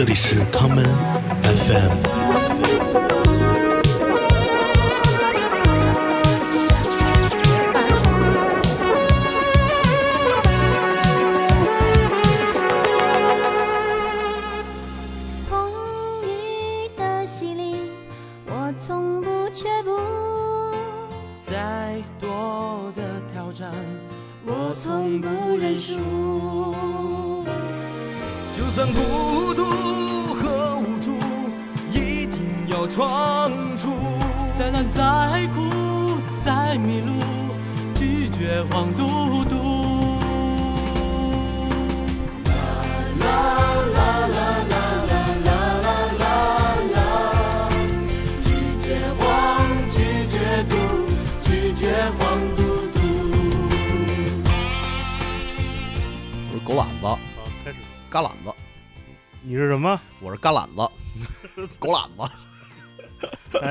[0.00, 0.82] 这里是康门
[1.42, 2.49] FM。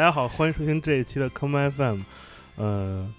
[0.10, 2.00] 家好，欢迎收听这一期的 Come FM。
[2.56, 3.14] 呃，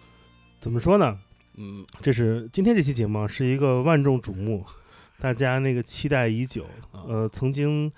[0.58, 1.16] 怎么说呢？
[1.54, 4.66] 嗯，这是今天这期节目啊是一个万众瞩目，
[5.20, 7.92] 大家那个期待已久，啊呃，曾经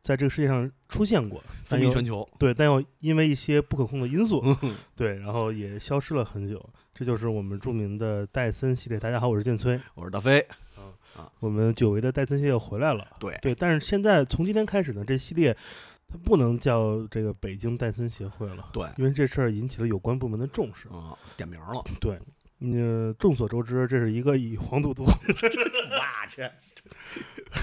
[0.00, 2.26] 在这个世界上出现过，风靡全球。
[2.38, 6.58] 对，但又因为一些不可控的因素，嗯对，然后也消失了很久。
[6.94, 8.98] 这就是我们著名的戴森系列。
[8.98, 9.78] 大家好，我是建崔。
[9.94, 10.42] 我是大飞。
[11.40, 13.06] 我们久违的戴森系列又回来了。
[13.20, 15.54] 对，对，但是现在从今天开始呢，这系列
[16.10, 20.88] 它不能叫这个北京戴森协会了，对，因为这事儿引起了有关部门的重视。
[20.90, 21.84] 嗯，点名了。
[22.00, 22.18] 对，
[22.60, 26.48] 呃，众所周知，这是一个以黄赌毒， 我去，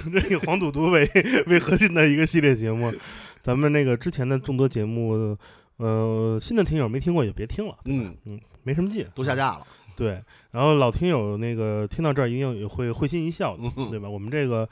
[0.14, 1.10] 这以黄赌毒为
[1.48, 2.94] 为核心的一个系列节目。
[3.42, 5.38] 咱们那个之前的众多节目，
[5.78, 9.08] 呃，新的听友没听过也别听了，嗯，嗯，没什么劲。
[9.16, 9.66] 都下架了。
[9.96, 13.58] 对，然后老听友那个听到这儿一定也会会心一笑
[13.90, 14.10] 对吧？
[14.10, 14.68] 我们这个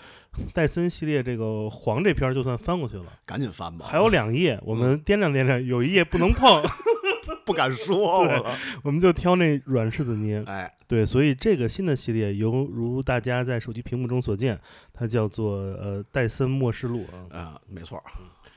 [0.54, 3.06] 戴森系列这个黄这篇儿就算翻过去了。
[3.26, 3.86] 赶紧翻吧。
[3.90, 6.62] 还有两页，我们掂量掂量，有一页不能碰，
[7.46, 8.56] 不敢 说对了。
[8.84, 10.44] 我们就挑那软柿子捏。
[10.46, 14.60] 哎，对，所以这个新的系列，犹如大家在手机屏幕中所见，
[14.94, 17.24] 它叫做呃戴森末世录啊。
[17.32, 18.04] 嗯，没错儿，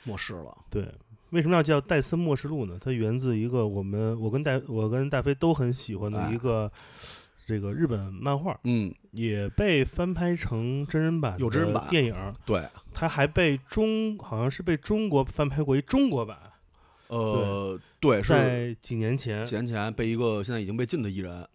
[0.05, 0.57] 末世了。
[0.71, 0.89] 对，
[1.31, 2.79] 为什么要叫戴森末世录呢？
[2.81, 6.71] 它源自一个我们我跟戴我跟大飞都很喜欢的哎一个
[7.47, 16.37] 这个日本漫画，嗯，也被翻拍成真人版有真人版电影儿，对，它还被中好像是被中国翻拍过一中国版，
[17.09, 21.47] 呃，对，是在几年前几年前被一个现在已经被禁的艺人，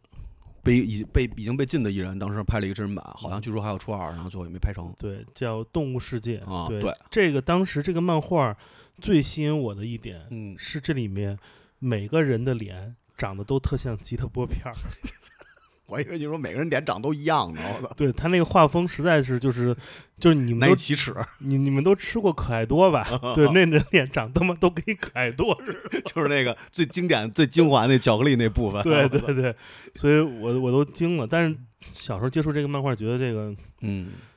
[0.63, 4.93] 被已被已经被禁的艺人，当时拍了一个真人版，好像据说还有初二，然后最后也没拍成。
[4.97, 6.39] 对，叫《动物世界》
[6.69, 6.81] 对啊。
[6.81, 8.55] 对这个当时这个漫画
[9.01, 11.38] 最吸引我的一点嗯，是这里面
[11.79, 14.73] 每个人的脸长得都特像吉他拨片儿，
[15.88, 17.61] 我以为你说每个人脸长都一样呢，
[17.97, 19.75] 对他那个画风实在是就是
[20.17, 21.13] 就是你们都难以启齿。
[21.40, 23.06] 你你们都吃过可爱多吧？
[23.35, 26.00] 对，那人脸长他妈都跟可爱多似的。
[26.06, 28.81] 就是那个最经典、最精华那巧克力那部分。
[28.84, 29.56] 对对对，
[29.95, 31.28] 所以我我都惊了。
[31.28, 31.57] 但是
[31.94, 34.30] 小时候接触这个漫画，觉得这个嗯，还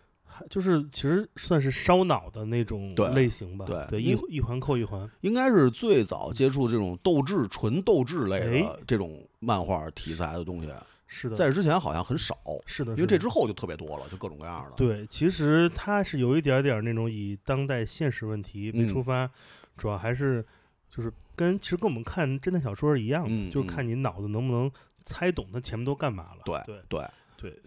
[0.51, 3.65] 就是其实算是烧脑的那种类型吧。
[3.67, 5.09] 对对，一一环扣一环。
[5.21, 10.73] 应该是最早接触这种斗志、纯斗志类哎的这种漫画题材的东西，
[11.07, 12.37] 是的，在这之前好像很少，
[12.67, 19.31] 是的，因为这之后就特别多了，就各种各样的。，对，其实它是有一点点那种以当代现实问题为嗯出发，
[19.77, 20.45] 主要还是
[20.91, 24.71] 就是跟其实跟我们看侦探小说是一样的，嗯就是看你脑子能不能
[25.03, 26.43] 猜懂它前面都干嘛了。
[26.45, 27.63] 对对对，对，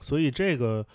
[0.00, 0.86] 所以这个。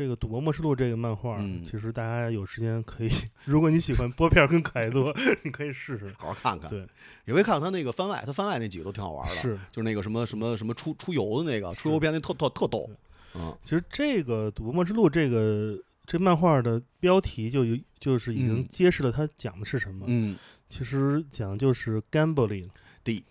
[0.00, 3.10] 这个《赌博默示录》这个漫画，嗯其实大家有时间可以，
[3.44, 6.10] 如果你喜欢波片跟可爱多， 你可以试试。
[6.18, 6.70] 好好看看。
[6.70, 6.86] 对，
[7.26, 9.34] 也会看看他那个番外，他番外那几个都挺好玩的。
[9.34, 12.88] 是，就是那个什么什么什么出出游的那个出游片，那特特特逗。
[13.34, 20.06] 嗯其实这个《赌博默示录》这个这漫画的标题就有就是已经嗯揭示了它讲的是什么。
[20.08, 20.34] 嗯，
[20.66, 22.70] 其实讲的就是 gambling，
[23.04, 23.22] 第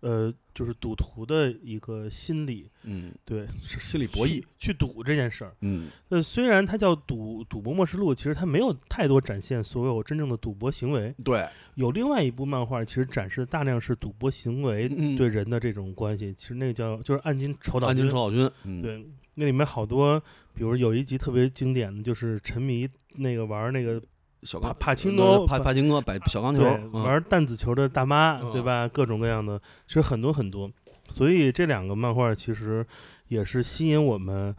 [0.00, 4.40] 呃，就是赌徒的一个心理，嗯，对，是心理博弈。
[4.40, 5.54] 去去赌这件事儿。
[5.62, 11.12] 嗯那虽然它叫赌赌博默示录，其实它没有太多展现所有真正的赌博行为。
[11.24, 16.32] 对，有另外一部漫画，其实展示的大量是赌博行为嗯对人的这种关系。
[16.38, 18.48] 其实那个叫就是暗金丑岛暗金丑岛君。
[18.62, 19.04] 嗯，对，
[19.34, 20.20] 那里面好多，
[20.54, 24.04] 比如有一集特别经典的，就是沉迷那个玩那个帕
[24.44, 26.62] 小钢帕青对诺帕帕青哥摆小钢球
[26.92, 28.86] 玩弹子球的大妈，对嗯吧？
[28.88, 30.70] 各种各样的，其实很多很多。
[31.08, 32.84] 所以这两个漫画其实
[33.28, 34.54] 也是吸引我们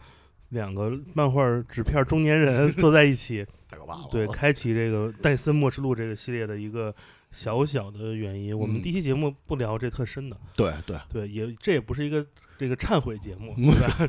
[0.50, 4.08] 两个漫画纸片中年人 坐在一起，太可怕了。
[4.12, 6.94] 对，开启这个戴森末世录这个系列的一个
[7.32, 8.56] 小小的原因。
[8.56, 12.24] 我们嗯第一期节目不聊这特深的，对对，对，也这也不是一个
[12.56, 14.08] 这个忏悔节目， 嗯对吧？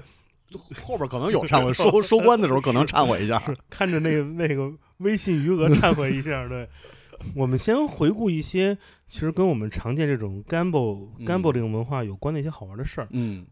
[0.83, 3.41] 后边可能有忏悔，收收官的时候可能忏悔一下。
[3.69, 6.47] 看着那个那个微信余额忏悔一下。
[6.49, 6.67] 对，
[7.35, 8.77] 我们先回顾一些
[9.07, 13.07] 其实跟我们常见这种 gamble 嗯 gambling 文化有关的一些好玩的事儿。
[13.11, 13.45] 嗯，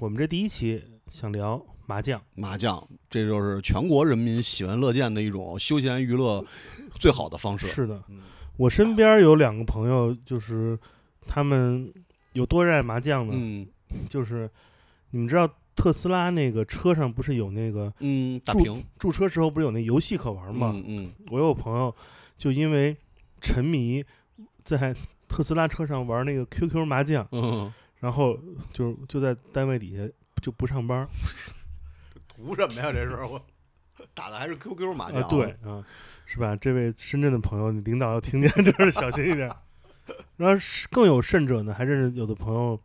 [0.00, 6.44] 我们这第一期想聊麻将，麻将，这就是全国人民喜闻乐见的一种休闲娱乐
[6.98, 7.66] 最好的方式。
[7.66, 8.20] 是的，嗯
[8.56, 10.78] 我身边有两个朋友，就是
[11.26, 11.92] 他们
[12.34, 13.32] 有多热爱麻将呢？
[13.36, 13.66] 嗯
[14.08, 14.50] 就是
[15.10, 20.72] 你们知道特斯拉那个车上不是有那个嗯，大屏驻车时候不是有那游戏可玩吗？
[20.74, 21.94] 嗯嗯我有朋友
[22.36, 22.96] 就因为
[23.40, 24.04] 沉迷
[24.62, 24.94] 在
[25.28, 28.38] 特斯拉车上玩那个 QQ 麻将，嗯，然后
[28.72, 30.08] 就就在单位底下
[30.40, 31.06] 就不上班
[32.28, 32.90] 图什么呀？
[32.92, 33.40] 这是我
[34.14, 35.22] 打的还是 QQ 麻将？
[35.22, 35.84] 啊，对啊，
[36.24, 36.54] 是吧？
[36.56, 39.50] 这位深圳的朋友，你领导要听见，就是小心一点。
[40.36, 42.78] 然后更有甚者呢，还认识有的朋友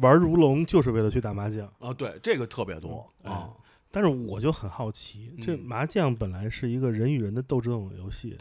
[0.00, 1.66] 玩如龙就是为了去打麻将。
[1.78, 3.50] 啊，对，这个特别多嗯啊。
[3.90, 8.36] 但是我就很好奇，这嗯麻将本来是一个人与人的斗智斗勇游戏，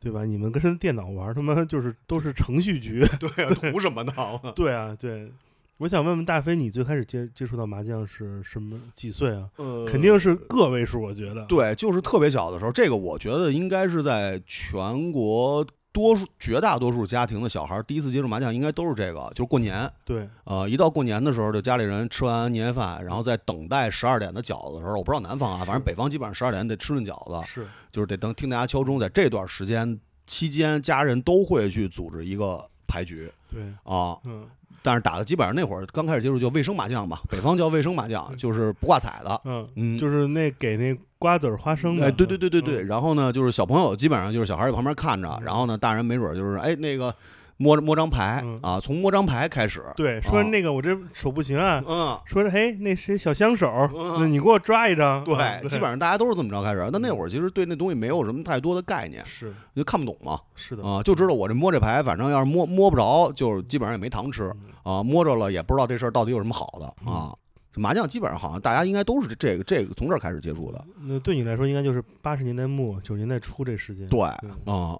[0.00, 0.24] 对吧？
[0.24, 3.04] 你们跟 电脑玩，他妈就是都是程序局。
[3.20, 4.12] 对啊，图什么呢？
[4.56, 5.30] 对啊，对。
[5.78, 9.46] 我想问问大飞，你最开始接接触到麻将是什么几岁啊？
[9.56, 11.44] 呃，肯定是个位数，我觉得。
[11.44, 15.66] 对，就是特别小的时候，这个我觉得应该是在全国
[15.96, 19.90] 多数绝大多数家庭的小孩儿第一次接触麻将，应该都是这个，就是过年。
[20.04, 34.18] 对呃，一到过年的时候，就家里人吃完年夜饭，然后在等待十二点的饺子的时候，我不知道南方啊，反正北方基本上十二点得吃顿饺子，是，就是得等听大家敲钟，在这段时间期间，家人都会去组织一个牌局对，啊。
[34.24, 34.46] 嗯
[34.86, 39.40] 但是打的基本上那会儿刚开始接触就卫生麻将吧，北方叫卫生麻将，就是不挂彩的。
[39.44, 42.06] 嗯，嗯，就是那给那瓜子儿花生的。
[42.06, 42.82] 哎，对对对对对。
[42.84, 47.12] 嗯然后呢，就是小朋友基本上就是小孩儿在旁边看着，嗯然后呢，大人没准儿就是哎那个
[47.58, 49.82] 摸摸张牌嗯啊，从摸张牌开始。
[49.96, 55.24] 对，说啊那个我这手不行啊，嗯，说是嘿那谁小香手，嗯那你给我抓一张。
[55.24, 56.88] 对，啊基本上大家都是这么着开始。
[56.92, 64.44] 但那会儿其实对那东西没有什么太多的概念，是就看不懂嘛，是的啊，就知道我这摸这牌，反正要是摸摸不着，就是基本上也没糖吃
[64.84, 67.34] 嗯啊，摸着了也不知道这事儿到底有什么好的啊。
[67.72, 74.08] 这麻将基本上好像大家应该都是这个这个从这儿开始接触的，那对你来说应该就是八十年代末九十年代初这时间。
[74.08, 74.98] 对，对啊，哎，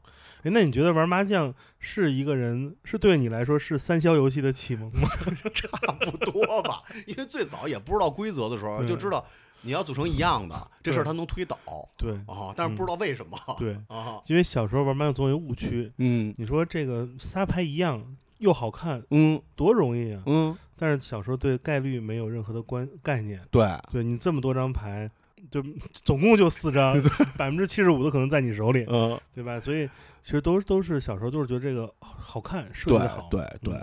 [0.51, 5.09] 那你觉得玩麻将是一个人是对你来说是三消游戏的启蒙吗？
[5.55, 9.25] 差不多吧，因为最早也不知道规则的时候，对就知道
[9.63, 11.59] 你要组成一样的，这事儿对它能推倒
[11.97, 13.39] 对啊，但是不知道为什么。
[13.59, 15.93] 对，啊，因为小时候玩麻将总有误区。
[15.99, 20.23] 嗯你说这个仨牌一样又好看，嗯多容易啊！
[20.27, 23.41] 嗯，但是小时候对概率没有任何的关概念。
[23.51, 25.11] 对，对你这么多张牌，
[25.51, 25.63] 就
[25.93, 27.01] 总共就四张，
[27.37, 29.59] 百分之七十五的可能在你手里，嗯，对吧？
[29.61, 29.89] 所以
[30.23, 33.29] 其实都都是小时候都是觉得这个好看，设计的好。
[33.31, 33.81] 对对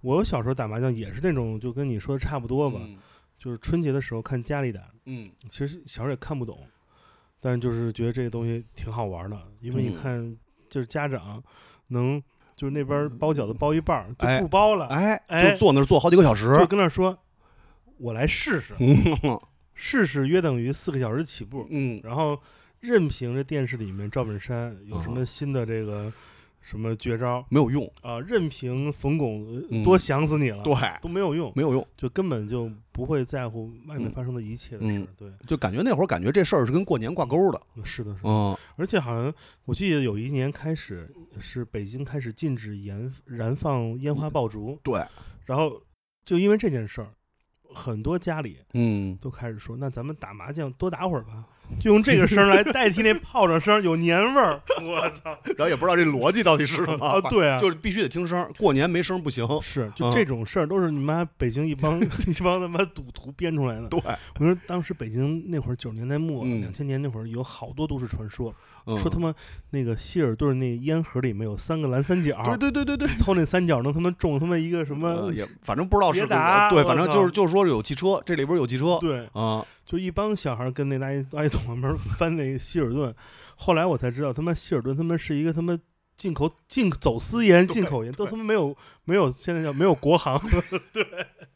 [0.00, 2.96] 我小时候打麻将也是那种，就跟你说的差不多吧，嗯
[3.38, 6.58] 就是春节的时候看家里打，嗯其实小时候也看不懂，
[7.40, 10.36] 但是就是觉得这个东西挺好玩的，因为你嗯看，
[10.68, 11.42] 就是家长
[11.88, 12.22] 能
[12.54, 17.16] 就是那边包饺子包一半儿就哎不包了，哎，哎就坐那儿坐好几个小时，就跟那儿说，
[17.96, 18.74] 我来试试，
[19.74, 22.40] 试试约等于四个小时起步，嗯，然后
[22.80, 26.12] 任凭这电视里面赵本山有什么嗯新的这个
[26.60, 35.08] 什么绝招没有用，啊，任凭冯巩多想死你了，对，都没有用，没有用，就根本就不会在乎外面嗯发生的一切的事嗯。
[35.16, 38.28] 对，就感觉那会儿感觉这事儿是跟过年挂钩的，是的，是的。
[38.28, 39.32] 嗯而且好像
[39.64, 45.02] 我记得有一年开始是北京开始禁止燃燃放烟花爆竹，对，
[45.46, 45.82] 然后
[46.26, 47.08] 就因为这件事儿，
[47.74, 51.44] 很多家里嗯，都开始说，那咱们打麻将多打会儿吧，
[51.78, 54.60] 就用这个声来代替那炮仗声，有年味儿。
[54.82, 55.36] 我操！
[55.56, 60.12] 然后也不知道这逻辑到底是什么，啊，对啊，就是必须得听声，过年没声不行，是就嗯。
[60.12, 63.88] 这种事儿都是你妈北京一帮 一帮他妈赌徒编出来的。
[63.88, 64.00] 对，
[64.38, 66.60] 我说当时北京那会儿九十年代末、嗯。
[66.60, 68.54] 两千年那会儿有好多都市传说，
[68.86, 68.98] 嗯。
[68.98, 69.32] 说他妈
[69.70, 75.32] 那个希尔顿那烟盒里面有三个蓝三角，对对对对对，凑那三角能他妈中他妈一个什么呃？
[75.32, 83.14] 也反正不知道是对，反正就是就是说有汽车，这里边有汽车，对，啊，就一帮小孩儿跟那垃圾垃圾桶旁边翻那个希尔顿，
[83.56, 85.78] 后来我才知道他妈希尔顿他妈是一个他妈
[86.16, 90.38] 进口进走私烟、进口烟，都他妈没有没有现在叫没有国行。
[90.92, 91.04] 对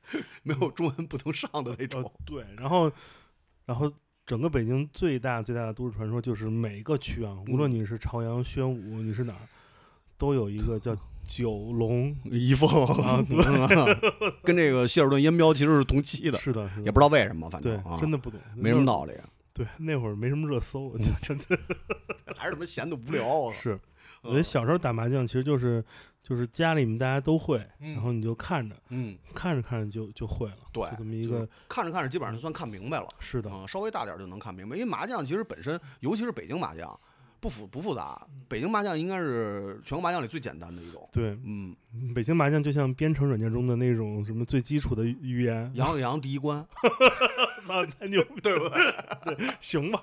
[0.42, 2.92] 没有中文不能上的那呃种，，对，然后
[3.64, 3.90] 然后
[4.26, 9.48] 整个北京最大最大的都市传说就是每个区啊，无论嗯你是朝阳、宣武，你是哪儿，
[10.18, 10.94] 都有一个叫
[11.26, 12.68] 九龙一凤。
[13.02, 13.38] 啊， 对，
[14.42, 18.84] 跟这个希尔顿烟标其实是同期的，是的，是的，也不知道为什么，反正啊，，真的不懂，没什么。
[18.84, 19.12] 道理，
[19.52, 21.58] 对，那会儿没什么热搜，就真的。
[22.36, 23.78] 还是他妈闲的无聊啊，是。
[24.22, 25.84] 我觉得小时候打麻将其实就是
[26.22, 27.92] 就是家里面大家都会，嗯。
[27.92, 33.06] 然后你就看着嗯，看着看着就就会了，对就这么一个看着看着基本上就算看明白了。
[33.18, 36.98] 是的，嗯，稍微大点儿就能看明白，因为麻将其实本身，尤其是北京麻将，
[37.44, 38.26] 不复不复杂。
[38.48, 41.06] 北京麻将应该是全国麻将里最简单的一种。
[41.12, 41.76] 对，嗯，
[42.14, 46.66] 北京麻将就像编程软件中的那种什么最基础的语言，杨阳第一关，
[47.60, 49.36] 操，太牛，对不对？
[49.36, 50.02] 对，行吧。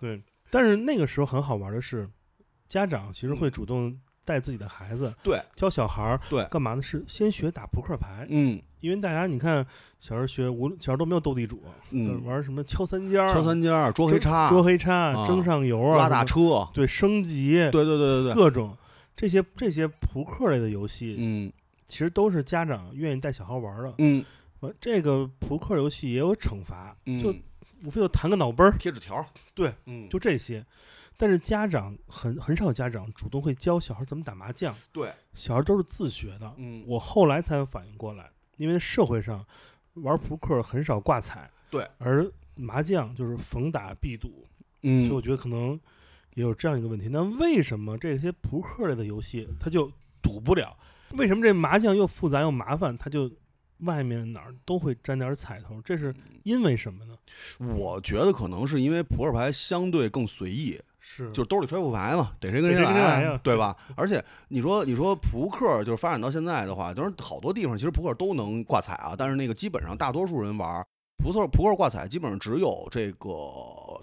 [0.00, 2.08] 对，但是那个时候很好玩的是，
[2.68, 3.98] 家长其实会主动
[4.30, 6.80] 带自己的孩子对教小孩儿对，干嘛呢？
[6.82, 9.66] 是先学打扑克牌，嗯因为大家你看
[9.98, 11.60] 小时候学无小时候都没有斗地主，
[11.90, 18.76] 嗯，玩什么敲三尖儿、敲三尖儿、捉黑叉、捉黑叉、啊争上游啊，拉大车，对升级，对对对对对，各种
[19.16, 21.52] 这些这些扑克类的游戏，嗯
[21.88, 23.92] 其实都是家长愿意带小孩玩的。
[23.98, 24.24] 嗯
[24.80, 27.34] 这个扑克游戏也有惩罚，嗯，就
[27.84, 30.64] 无非就弹个脑崩儿，贴纸条，对，嗯，就这些。
[31.20, 36.50] 但是家长很很少有家长主动会教小孩怎么打麻将，对，小孩都是自学的。
[36.56, 39.44] 嗯，我后来才反应过来，因为社会上
[39.96, 44.46] 玩扑克很少挂彩，对，而麻将就是逢打必赌，
[44.80, 45.78] 嗯所以我嗯觉得可能
[46.36, 47.08] 也有这样一个问题。
[47.10, 50.74] 那为什么这些扑克类的游戏它就赌不了？
[51.10, 53.30] 为什么这麻将又复杂又麻烦，它就
[53.80, 55.82] 外面哪儿都会沾点彩头？
[55.82, 57.18] 这是因为什么呢？
[57.58, 63.76] 我觉得可能是因为扑克牌相对更随意，是就是兜里揣副牌嘛，逮谁跟谁跟谁来对吧？
[63.96, 70.86] 而且你说你说扑克就是发展到现在的话，就是好多地方其实扑克都能挂彩啊，但是那个基本上大多数人玩
[71.22, 73.28] 扑克扑克挂彩，基本上只有这个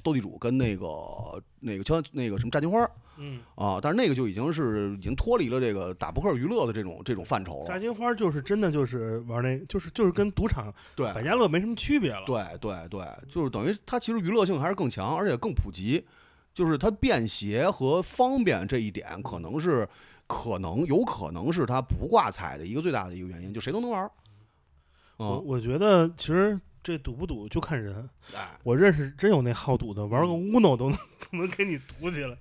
[0.03, 0.87] 斗地主跟那个
[1.59, 2.87] 那个敲那个什么炸金花
[3.19, 7.65] 嗯，啊，但是那个就已经是已经脱离了这个打扑克娱乐的这种这种范畴了。
[7.65, 12.21] 炸金花就是真的就是玩那，就是就是跟赌场对百家乐没什么区别了。
[12.27, 16.05] 对对对，就是等于它其实娱乐性还是更强，而且更普及，
[16.57, 19.87] 就是它便携和方便这一点，可能是
[20.25, 24.09] 可能有可能是它不挂彩的一个最大的一个原因，就谁都能玩儿。
[25.19, 28.09] 嗯，我我觉得其实这赌不赌就看人。
[28.33, 30.97] 哎，我认识真有那好赌的，玩个嗯 uno 都能
[31.39, 32.35] 能给你赌起来。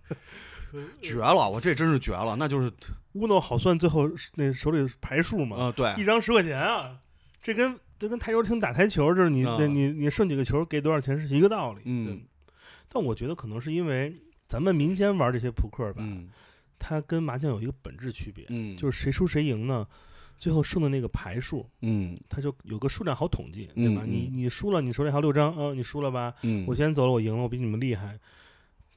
[1.03, 1.51] 绝了！
[1.51, 2.73] 我这真是绝了，那就是
[3.13, 6.97] uno 好算最后那手里牌数嘛，嗯，对一张十块钱啊，
[7.43, 11.83] 这跟这跟台球厅打台球，就是你你你剩几个球给多少钱是一个道理。
[11.85, 12.25] 嗯对。
[12.89, 14.15] 但我觉得可能是因为
[14.47, 16.29] 咱们民间玩这些扑克吧，嗯
[16.79, 19.87] 它跟麻将有一个本质区别，嗯，就是谁输谁赢呢？
[20.39, 24.03] 最后剩的那个牌数，嗯它就有个数量好统计，对吧？
[24.05, 26.35] 嗯你嗯你输了，你手里还有六张，嗯、你输了吧？
[26.43, 28.19] 嗯，我先走了，我赢了，我比你们厉害。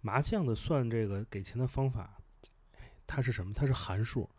[0.01, 2.17] 麻将的算这个给钱的方法，
[2.77, 3.53] 哎它是什么？
[3.53, 4.29] 它是函数，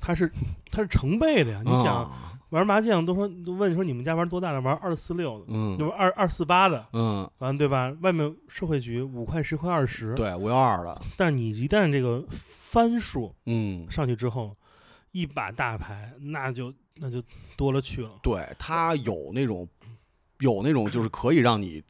[0.00, 0.30] 它是
[0.70, 1.62] 它是成倍的呀。
[1.64, 4.60] 你想、啊玩麻将都说都问你说你们家玩多大的？
[4.60, 7.92] 玩二四六的，嗯就二二四八的，嗯，完对吧？
[8.02, 10.14] 外面社会局五块十块二十，。
[10.14, 14.56] 对，五幺二的，但是你一旦这个番数嗯，上去之后，
[15.10, 17.22] 一把大牌那就那就
[17.56, 18.10] 多了去了。
[18.22, 19.68] 对，它有那种
[20.38, 21.82] 有那种就是可以让你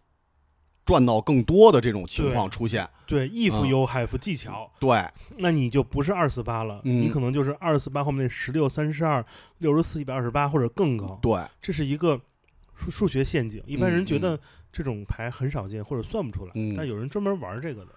[0.86, 2.88] 赚到更多的这种情况出现。
[3.06, 5.04] 对，if 嗯 you have 技巧，对，
[5.36, 9.24] 那你就不是二四八了，嗯你可能就是二四八后面那十六、三十二、
[9.58, 11.18] 六十四、一百二十八或者更高。
[11.20, 12.18] 对，这是一个
[12.74, 14.40] 数数学陷阱，一般人觉嗯得
[14.72, 17.88] 这种牌很少见或者算不出来，嗯但有人专门玩这个的。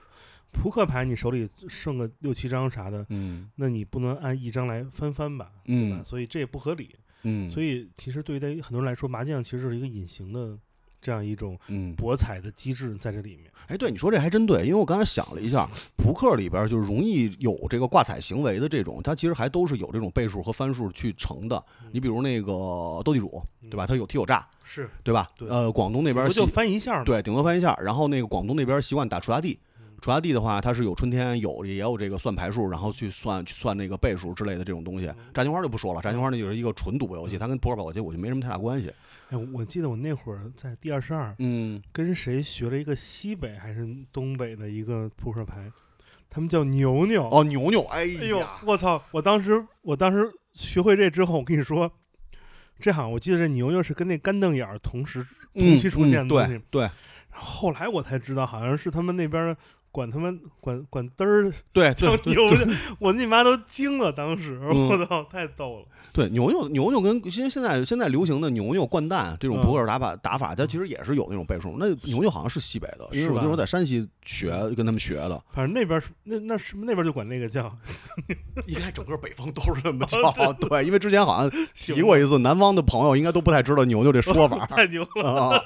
[0.52, 5.98] 扑克牌你手里剩个六七张啥的，嗯那你不能按一张来翻翻吧，对吧？
[6.00, 6.96] 嗯所以这也不合理。
[7.22, 10.58] 嗯，所以其实对于很多人来说，麻将其实是一个隐形的
[11.02, 13.52] 这样一种嗯，博彩的机制在这里面。
[13.68, 21.64] 哎，对，你说这还真对，因为我刚才想了一下，扑克里边就是容易有这个挂彩行为的这种，它其实还都是有这种倍数和番数去乘的。
[21.92, 22.52] 你比如那个
[23.06, 23.86] 斗地主，对吧？
[23.86, 25.30] 它有踢有炸，是，对吧？
[25.38, 27.04] 对呃，广东那边不就习翻一下？
[27.04, 29.60] 对顶多翻一下，然后那个广东那边习惯打触达地。
[30.02, 35.12] 触达地的话，它是有春天有也有这个算牌数，然后去算去算那个倍数之类的这种东西。
[35.34, 38.90] 炸金花就不说了，炸金花那就是一个纯赌博游戏，它跟扑克牌其实我觉得没什么太大关系。
[39.30, 45.72] 哎，我记得我那会儿在第二十二嗯，跟谁学了一个西北还是东北的一个扑克牌，
[46.30, 47.30] 他们叫牛牛。
[47.30, 49.02] 哦，牛牛，哎哎呦，，我操！
[49.12, 51.92] 我当时我当时学会这之后，我跟你说，
[52.80, 56.54] 这好像我记得这牛牛是跟那干瞪眼儿同时同期出现的东西。
[56.54, 56.90] 嗯对对
[57.32, 59.56] 后来我才知道，好像是他们那边
[59.92, 61.94] 管他们管管嘚儿对
[62.26, 62.68] 牛牛，
[63.00, 65.86] 我你妈都惊了，当时嗯我操，太逗了。
[66.12, 71.76] 对，牛牛牛牛跟现现在现在流行的牛牛掼蛋这种嗯扑克打法打法，它其实也是有那种倍数。
[71.80, 75.42] 那牛牛好像是西北的，因为是吧我那时候在山西学，跟他们学的。
[75.52, 77.72] 反正那边是那那是那边就管那个叫
[78.66, 85.64] 应该整个北方都是这么 哦叫，对，因为之前好像提过一次，南方的朋友应该都不太知道牛牛这说法太牛了，啊，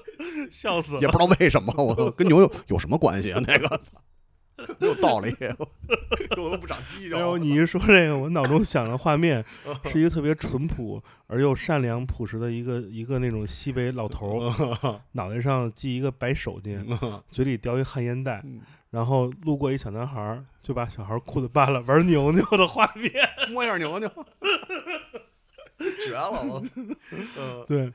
[0.50, 1.00] 笑死了。
[1.00, 3.40] 也不知道为什么，我跟牛牛有什么关系啊？
[3.46, 4.00] 那个操
[4.78, 5.34] 没有道理，
[6.36, 7.38] 我都不长犄哎呦，角。
[7.38, 9.44] 你一说这个，我脑中想的画面
[9.90, 16.84] 是一个特别淳朴而又善良朴实的一个一个那种西北老头儿，脑袋上系一个白手巾，
[17.30, 18.44] 嘴里叼一旱烟袋，
[18.90, 23.10] 然后路过一小男孩儿，就把小孩儿裤子扒了玩牛牛的画面。
[23.50, 24.08] 摸一下牛牛，
[26.06, 26.30] 绝了！
[26.30, 27.92] 我，嗯，对，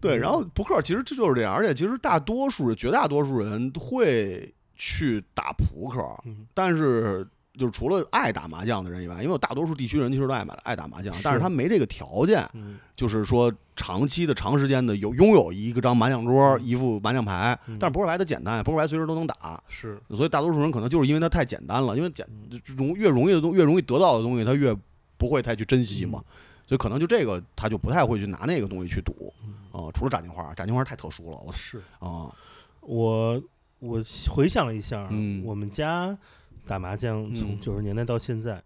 [0.00, 0.16] 对。
[0.16, 7.26] 然后扑克其实这就是这样，而且其实大多数，绝大多数人会去打扑克，嗯但是
[7.58, 17.58] 就是除了爱打麻将的人以外，因为有大多数地区人其实都爱打爱打麻将，但是是他没这个条件，嗯就是说长期的、长时间的有拥有一个张麻将桌、嗯一副麻将牌。
[17.66, 24.74] 嗯但是扑克牌它简单，扑克牌随时都能打，是，所以大多数人可能就是因为它太简单了，因为简嗯容越容易的东越容易得到的东西，他越
[25.18, 26.22] 不会太去珍惜嘛。
[26.24, 26.34] 嗯
[26.70, 32.32] 所以可能就这个，他就不太会去拿那个东西去赌嗯啊、除了炸金花，炸金花太特殊了，我是啊！
[32.80, 33.42] 我
[33.80, 34.00] 我
[34.30, 36.16] 回想了一下，嗯我们家
[36.64, 38.62] 打麻将从嗯九十年代到现在。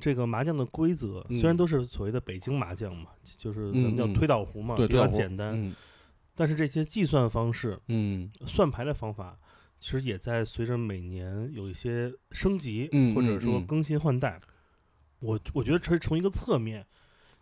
[0.00, 5.76] 这个麻将的规则虽然嗯都是所谓的北京麻将嘛，就是咱们叫推倒胡嘛，对，比较简单，嗯
[6.34, 9.36] 但是这些计算方式、嗯算牌的方法，
[9.78, 14.40] 其实也在随着每年有一些升级，嗯或者说更新换代。
[15.20, 16.86] 我我觉得这从一个侧面，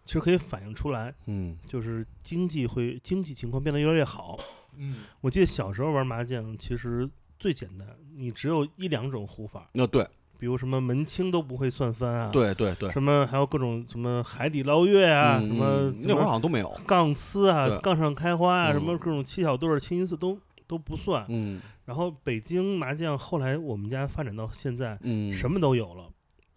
[0.06, 1.54] 其实可以反映出来，嗯。
[1.66, 4.38] 就是经济会经济情况变得越来越好。
[4.78, 7.06] 嗯，我记得小时候玩麻将，其实
[7.38, 10.08] 最简单，你只有一两种胡法，那对。
[10.38, 21.25] 比如什么门清都不会算翻啊，，对对对，什么还有各种什么海底捞月啊，嗯什么嗯那会儿好像都没有，杠呲啊，杠上开花啊，什么嗯各种七小对儿、清一色都都不算。
[21.30, 21.58] 嗯。
[21.86, 26.04] 然后北京麻将后来我们家发展到现在，嗯，什么都有了，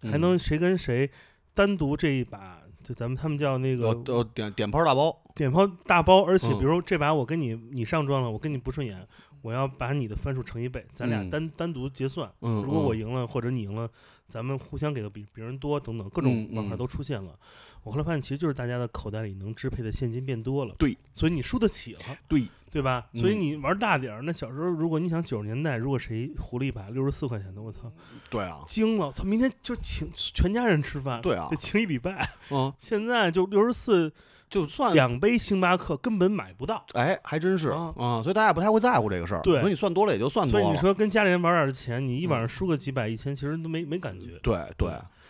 [0.02, 0.20] 还嗯。
[0.22, 1.10] 能谁跟谁
[1.54, 6.60] 单独这一把，就咱们他们叫那有个我点点炮大包，点炮大包，而且嗯。
[6.60, 9.08] 比如这把我跟你你上庄了，我跟你不顺眼，
[9.42, 11.30] 我要把你的番数乘一倍，咱俩嗯。
[11.30, 12.32] 单单独结算。
[12.42, 12.98] 嗯，如果我嗯。
[12.98, 13.90] 赢了或者你赢了，
[14.30, 17.38] 咱们互相给的比别人多，等等各种玩法都出现了。
[17.84, 23.08] 我后来发现，其实就是大家的口袋里能支配的现金变多了，对，所以你输得起了，对，对吧？
[23.16, 27.92] 所以嗯你玩大点儿，那小时候如果你想九十年代，如果谁胡了一把六十四块钱的，我操，
[28.30, 29.10] 对啊，惊了！
[29.12, 32.30] 操，明天就请全家人吃饭，对啊得请一礼拜。
[32.52, 34.12] 嗯， 现在就六十四，
[34.50, 36.86] 就算两杯星巴克根本买不到。
[36.94, 37.94] 哎，还真是啊。
[37.98, 39.60] 啊，所以大家也不太会在乎这个事儿，对。
[39.60, 44.40] 所以你算多了也就算多了，所以你说跟家里人玩点钱，你一晚上嗯输个几百一千，其实都没没感觉。
[44.42, 44.90] 对对，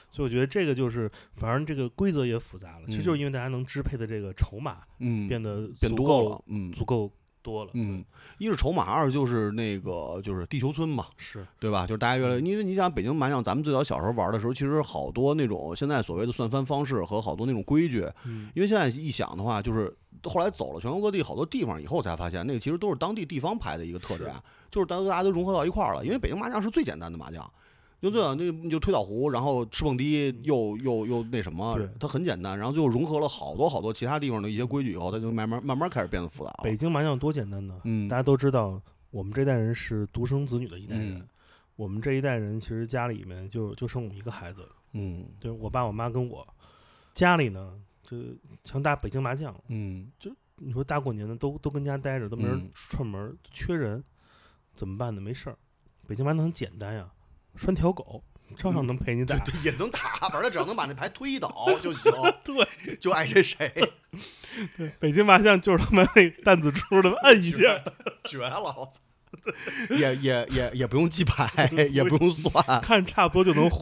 [0.09, 6.71] 所以我觉得这个就是，反正这个规则也复杂了，其实就是因为大家能支配的这个筹码嗯，变得变多足够了，嗯。
[6.71, 7.71] 足够多了。
[7.73, 8.03] 嗯，
[8.37, 11.85] 一是筹码，二就是那个就是地球村嘛，是，对吧？
[11.85, 24.33] 就是大家越来，因为你想北京麻将，咱们最早小时候玩的时候，其实好多那种现在所谓的算番方式和好多那种规矩，嗯，因为现在一想的话，就是后来走了全国各地好多地方以后，才发现那个其实都是当地地方牌的一个特点，
[24.69, 26.03] 就是大家大家都融合到一块儿了。
[26.05, 27.49] 因为北京麻将是最简单的麻将，
[28.01, 36.61] 就这样，那你就推倒壶，然后吃蹦迪，又又又那什么对，它很简单，然后最后融合了好多好多其他地方的一些规矩以后，它就慢慢慢慢开始变得复杂了。
[36.63, 38.81] 北京麻将多简单呢，嗯大家都知道，
[39.11, 41.19] 我们这代人是独生子女的一代人。
[41.19, 41.27] 嗯
[41.75, 46.45] 我们这一代人其实家里面就就剩我们一个孩子，嗯就是我爸我妈跟我。
[47.13, 48.17] 家里呢，就
[48.65, 54.03] 像打北京麻将，嗯就你说大过年的都都跟家待着，都没人嗯串门儿，缺人，
[54.75, 55.21] 怎么办呢？
[55.21, 55.57] 没事儿，
[56.05, 57.09] 北京麻将很简单呀，
[57.55, 58.23] 拴条狗，
[58.57, 59.37] 照样能陪你打。
[59.39, 62.11] 对，也能打，反正只要能把那牌推倒 就行。
[62.43, 63.71] 对，就爱谁谁，
[64.77, 67.83] 对，北京麻将就是他妈那弹子珠的 摁一下，
[68.25, 68.59] 绝了！
[68.59, 72.51] 我操，也也也也不用记牌， 也不用算。
[72.81, 73.81] 看差不多就能胡。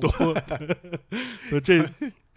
[1.50, 1.90] 对，这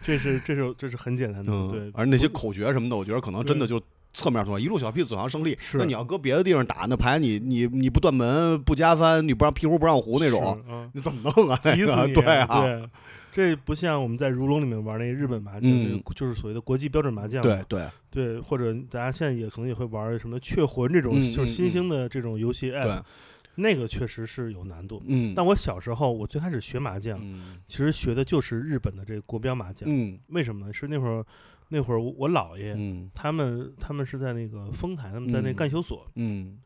[0.03, 1.93] 这是这是这是很简单的，对嗯，。
[1.95, 5.57] 而那些口诀什么的，我觉得可能真的就侧面说一路小屁走向胜利。
[5.75, 10.61] 那你要搁别的地方打那牌，你你你不断门不加翻，你不让屁胡不让胡那种，
[10.93, 11.59] 你怎么弄啊？
[11.63, 11.87] 急死你！
[11.87, 12.83] 那个对啊，对，
[13.33, 17.43] 这不像我们在如龙里面玩那个日本麻将，嗯就是所谓的国际标准麻将。
[17.43, 23.03] 对对对，或者大家现在也可能也会玩什么雀魂这种，嗯就是新嗯兴的这种游戏 app，、对，
[23.55, 25.03] 那个确实是有难度。
[25.07, 29.89] 嗯，但我小时候，我最开始学麻将，嗯其实学的就是日本的这个国标麻将。
[29.91, 30.73] 嗯为什么呢？
[30.73, 31.25] 是那会儿，
[31.69, 36.59] 那会儿我我姥爷、嗯他们他们是在那个丰台，他们在那嗯干休所，嗯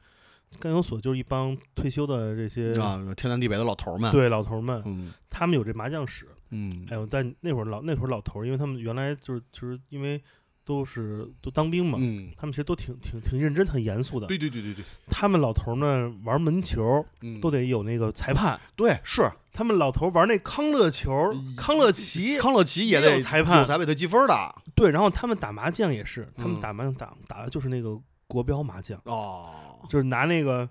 [0.61, 6.29] 干休所就是一帮退休的这些、啊，天南地北的老头们，对老头儿们，嗯他们有这麻将室。
[6.51, 10.23] 嗯哎呦，但那会儿老那会儿老头儿，因为他们原来就是就是因为
[10.65, 14.27] 都是都当兵嘛，嗯，他们其实都挺挺挺认真、很严肃的。
[14.27, 19.31] 对对对对对，他们老头儿呢玩门球嗯都得有那个裁判，对是。
[19.57, 24.55] 他们老头玩那康乐球、康乐棋，康乐棋也也有得裁判有裁判分的。
[24.75, 27.97] 对，然后他们打麻将也是，他们嗯打麻将打打的就是那个
[28.27, 30.69] 国标麻将，哦，就是拿那个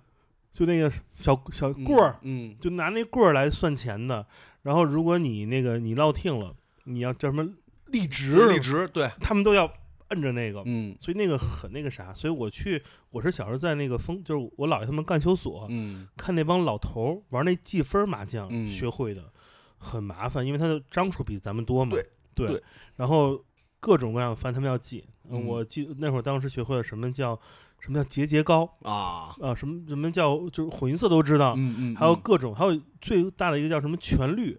[0.51, 4.25] 就那个小小棍儿，嗯，就拿那棍儿来算钱的。
[4.63, 6.53] 然后如果你那个你落听了，
[6.83, 7.41] 你要叫什么
[7.85, 9.71] 立嗯直，立直对，他们都要
[10.13, 12.13] 摁着那个，嗯所以那个很那个啥。
[12.13, 19.31] 所以我去，我是小时候在那个风，就是我姥爷他们干休所、嗯看那帮老头儿玩那计分麻将、嗯学会的，
[19.77, 21.91] 很麻烦，因为他的张数比咱们多嘛。
[21.91, 22.63] 对对对
[22.95, 23.43] 然后
[23.79, 25.03] 各种各样的番他们要记。
[25.29, 27.39] 嗯我记那会儿当时学会了什么叫
[27.79, 34.57] 什么叫节节高啊，啊，什么什么叫就是混音色都知道，嗯嗯，还有各种，还有最大的一个叫什么全绿，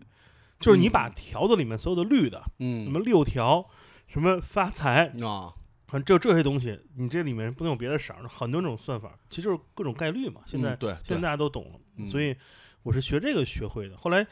[0.59, 3.67] 就是你把条子里面所有的绿的，嗯什么六条，
[4.07, 5.53] 什么发财，啊，
[5.87, 10.40] 反正就这些东西，你这里面不能有别的色儿，很多种算法，其实就是各种概率嘛。
[10.47, 12.35] 现在、嗯对现在大家都懂了，嗯所以
[12.83, 13.97] 我是学这个学会的。
[13.97, 14.27] 后来，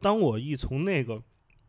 [0.00, 1.22] 当我一从那个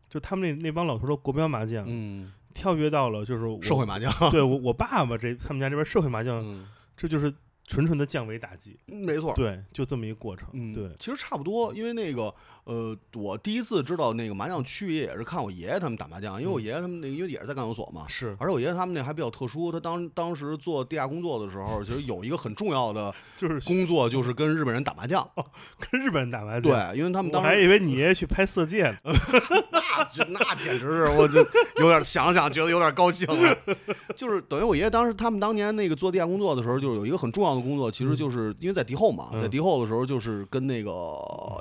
[0.08, 7.32] 就他们那那帮老头儿的国标麻将、嗯，跳跃到了就是我社会麻将，对我我爸爸这他们家这边社会麻将，嗯，这就是
[7.66, 8.78] 纯纯的降维打击。
[8.86, 10.48] 没错，对，就这么一个过程。
[10.52, 12.32] 嗯，对，其实差不多，因为那个
[12.66, 25.28] 呃，我第一次知道那个麻将区别也是看我爷爷他们打麻将，因为我爷爷他们那个因为也是在干休所嘛，是而且我爷爷他们那还比较特殊，他当当时做地下工作的时候，其实有一个很重要的 就是工作就是跟日本人打麻将，
[25.78, 26.62] 跟日本人打麻将。
[26.62, 28.98] 对，因为他们我当时还以为你爷爷去拍《色戒》呢。
[30.18, 31.40] 那那简直是，我就
[31.78, 33.56] 有点想想觉得有点高兴了。
[34.14, 40.90] 就是等于我爷爷当时他们当年那个做地下工作的时候，就是有一个很重要的工作，其实就是因为在敌后嘛，嗯在敌后的时候就是跟那个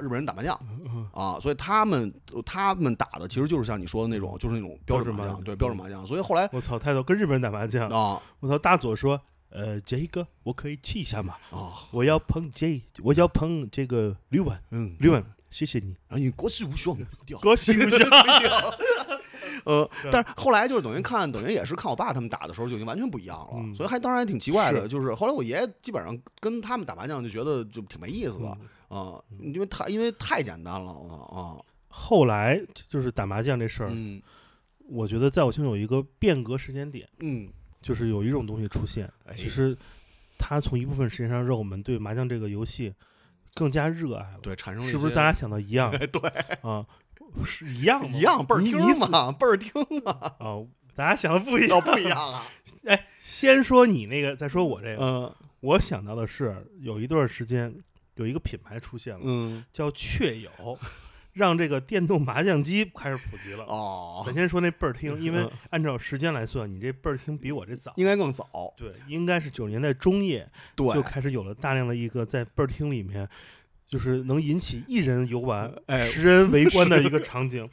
[0.02, 2.14] 日本人打麻将嗯啊，所以他们
[2.46, 6.06] 他们打的其实就是像你说的那种，就是那种标准麻将，对标准麻将。
[6.06, 7.88] 所以后来我操，太多跟日本人打麻将。
[7.90, 11.36] 啊我操，大佐说，呃，杰哥我可以去一下吗？
[11.52, 15.96] 啊我要碰这，我要碰这个六万，嗯，六万，谢谢你。
[16.08, 16.98] 然后你国旗无双，
[17.42, 18.06] 高兴不兴？
[19.66, 24.82] 呃，但是后来就是等于看，等于也是看我爸他们打的时候就已经完全不一样了，嗯所以还当然还挺奇怪的。
[24.82, 34.22] 是就是后来我爷爷基本上跟他们打麻将就觉得就挺没意思的嗯啊、因为太因为太简单了啊后来就是打麻将这事儿，嗯
[34.88, 37.50] 我觉得在我心中有一个变革时间点，嗯
[37.82, 39.76] 就是有一种东西出现，哎其实
[40.38, 42.94] 它从一部分时间上让我们对麻将这个游戏
[43.54, 44.40] 更加热爱了。
[44.42, 46.22] 对，产生了是不是咱俩想的一样 对
[46.62, 46.86] 啊？
[47.44, 48.78] 是一样一样倍儿听
[49.10, 49.72] 嘛，倍儿听
[50.04, 50.62] 嘛， 啊，
[50.94, 51.78] 咱俩想的不一样。
[51.78, 52.46] 哦不一样啊，
[52.86, 55.04] 哎，先说你那个，再说我这个。
[55.04, 57.74] 嗯我想到的是，有一段时间
[58.16, 60.78] 有一个品牌出现了，嗯叫雀友，
[61.34, 63.66] 让这个电动麻将机开始普及了。
[63.66, 67.92] 哦咱，先说那倍儿听， 因为嗯按照时间来算，你这倍儿听比我这早。
[67.98, 73.28] 应该更早，对，应该是九十年代中叶对，就开始有了大量的一个在倍儿厅里面，
[73.86, 77.70] 就是能引起一人游玩、哎十人围 观的一个场景。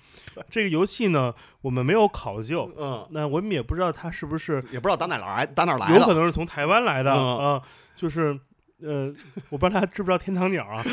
[0.51, 7.63] 这个游戏呢，我们没有考究，嗯，那我们也不知道它是不是也不知道打哪来，打哪来有可，能是从台湾来的嗯啊，
[7.95, 8.41] 就是。
[8.83, 9.13] 呃，
[9.51, 10.83] 我不知道大家知不知道天堂鸟啊？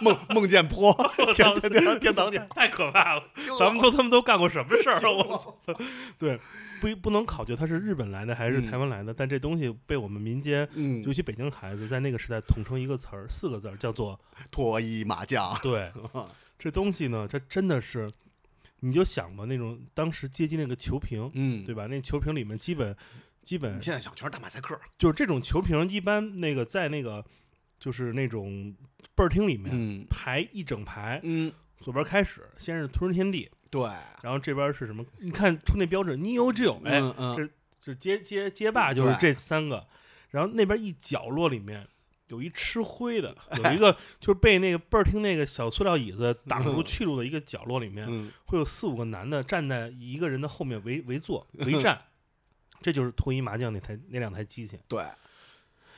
[0.00, 0.92] 梦梦见坡，
[1.34, 3.22] 天天天天堂鸟，太可怕了！
[3.58, 5.00] 咱们都他们都干过什么事儿啊？
[5.10, 5.56] 我操！
[6.18, 6.38] 对，
[6.80, 14.18] 不不能考究它是日本来的还是嗯台湾来的，但这东西被我们民间，嗯尤，其北京孩子，在那个时代统称一个词儿，四个字儿，叫做
[14.50, 15.90] 脱衣麻将，对。
[16.58, 18.10] 这东西呢，这真的是，
[18.84, 21.86] 你就想吧，那种当时街机那个球屏，嗯，对吧？
[21.86, 22.94] 那球屏里面基本
[23.42, 27.24] 基本你现在想全是大马赛克，就是这种球屏，一般那个在那个
[27.78, 28.74] 就是那种
[29.14, 29.70] 倍儿厅里面。
[29.72, 33.82] 嗯排一整排，嗯，左边开始，先是吞食天地，对，
[34.22, 35.04] 然后这边是什么？
[35.18, 39.86] 你看出那标志 Neo Geo，哎，嗯嗯这是街街街霸，就是这三个。
[40.30, 41.86] 然后那边一角落里面
[42.28, 52.00] 有一吃灰的， 有一个就是被那个倍儿听那个小塑料椅子挡住去路的一个角落里面，嗯会有四五个男的站在一个人的后面围围坐 围站，
[52.80, 54.78] 这就是脱衣麻将那台那两台机器。
[54.88, 55.04] 对，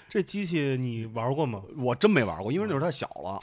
[0.09, 1.63] 这机器你玩过吗？
[1.77, 3.41] 我真没玩过，因为那时候太小了。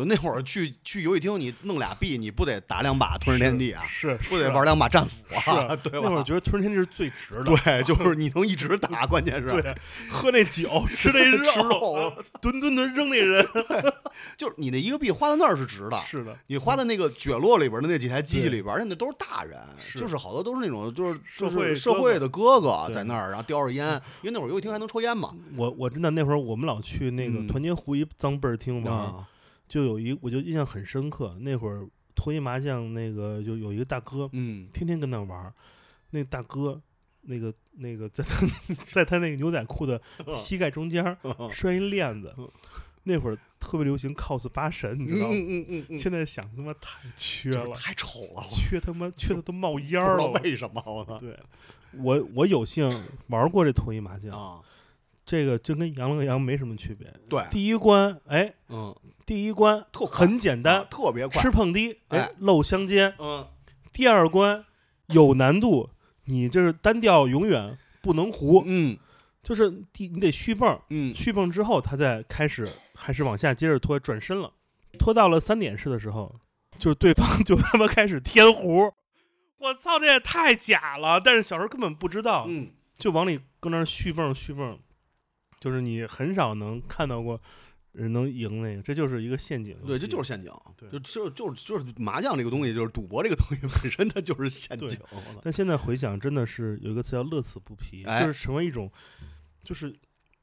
[0.00, 3.82] 就那会儿去去游戏厅，你弄俩币，你不得打两把吞噬天地啊？
[3.86, 5.16] 是不得玩两把战斧
[5.50, 5.76] 啊？
[5.84, 6.22] 对那会儿？
[6.24, 7.44] 觉得吞食天地是最值的。
[7.44, 9.74] 对，就是你能一直打， 关键是对，
[10.08, 13.46] 喝那酒，吃那肉， 吃肉，吨吨吨扔那人。
[14.38, 19.58] 就是你那一个币花在那儿是值的，是的，你花在那个角落里边的那几台机器里边，那都是大人，
[19.96, 25.34] 就是好多都是那种就是就社会是社会的哥哥在那儿，然后叼着烟，因为那会儿游戏厅还能抽烟嘛。
[25.56, 29.24] 我我真的那会儿我们老去那个嗯团结湖一脏倍儿厅玩，啊，
[29.70, 31.34] 就有一我就印象很深刻。
[31.40, 35.54] 那会儿脱衣麻将那个就有一个大哥，嗯天天跟那玩儿，
[36.10, 36.82] 那大哥。
[37.22, 38.46] 那个那个，在他
[38.86, 40.00] 在他那个牛仔裤的
[40.34, 41.04] 膝盖中间
[41.52, 42.34] 拴一链子，
[43.04, 45.34] 那会儿特别流行 cos 八神，你知道吗？
[45.34, 50.40] 嗯嗯嗯嗯，现在想他妈太缺了，太丑了，缺他妈缺的都冒烟不知道儿了。
[50.42, 51.38] 为什么我操对，
[51.98, 52.90] 我我有幸
[53.26, 54.62] 玩过这脱衣麻将，啊，
[55.26, 57.12] 这个就跟羊了个羊没什么区别。
[57.28, 58.96] 对，第一关，哎，嗯，
[59.30, 61.40] 第一关特很简单啊，特别快。
[61.40, 62.18] 吃，碰滴，哎。
[62.18, 63.14] 哎，露相间。
[63.20, 63.46] 嗯，
[63.92, 64.64] 第二关
[65.06, 65.88] 有难度，
[66.24, 68.98] 你就是单调永远不能胡，嗯。
[69.40, 71.14] 就是第你得续泵，嗯。
[71.14, 74.52] 续泵之后，他再开始还是往下接着拖，转身了，
[74.98, 76.34] 拖到了三点式的时候，
[76.76, 78.92] 就是对方就他妈开始添弧，
[79.58, 81.20] 我操，这也太假了！
[81.20, 84.76] 但是小时候根本不知道，嗯，就往里搁那儿续泵续泵，
[85.60, 87.40] 就是你很少能看到过人
[87.92, 89.76] 能赢那个，这就是一个陷阱。
[89.86, 94.98] 对，这就是陷阱，对就就就就是麻将这个东西，就是赌博这个东西本身它就是陷阱。
[95.42, 98.90] 但现在回想，真的是有一个词叫乐此不疲，哎就是成为一种，
[99.62, 99.94] 就是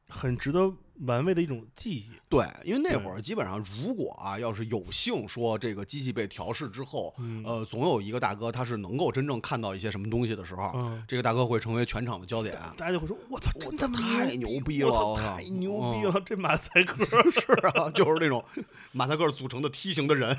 [0.08, 2.12] 很值得玩味的一种记忆。
[2.30, 12.54] 对，因为那会儿基本上，如果啊，要是有幸说这个机器被调试之后，嗯呃，总有一个大哥他是能够真正看到一些什么东西的时候，嗯，这个大哥会成为全场的焦点。
[12.76, 16.22] 大家就会说：“我操，真他妈太牛牛逼，了太牛逼嗯了！
[16.26, 17.40] 这马赛克 是
[17.78, 18.44] 啊，就是那种
[18.92, 20.30] 马赛克组成的梯形的人，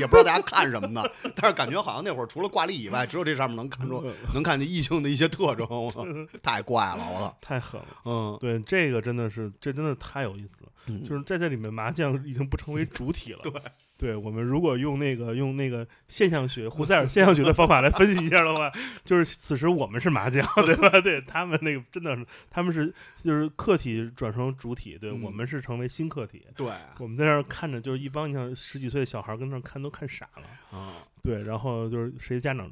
[0.00, 1.02] 也不知道大家看什么呢，
[1.34, 6.04] 但是感觉好像那会儿除了挂历以外，只有这上面能看出能看见异性的一些特征，我操，
[6.42, 10.72] 太怪了，我操，太狠了。”嗯，对，这个真的是，这真的太有意思了。
[10.88, 13.40] 嗯就是在这里面，麻将已经不成为 主体了。
[13.42, 13.52] 对，
[13.98, 18.70] 对我们如果用那个用那个现象学胡塞尔现象学的方法来分析一下的话，
[19.04, 20.88] 就是此时我们是麻将，对吧？
[21.02, 26.46] 对他们那个真的是，他们是就是客体转成主体，对、嗯我们是成为新客体。
[26.56, 30.78] 对，我们在那儿看着，就是一帮你像十几岁的小孩儿跟那儿看都看傻了。
[30.78, 32.70] 啊对，然后就是谁家长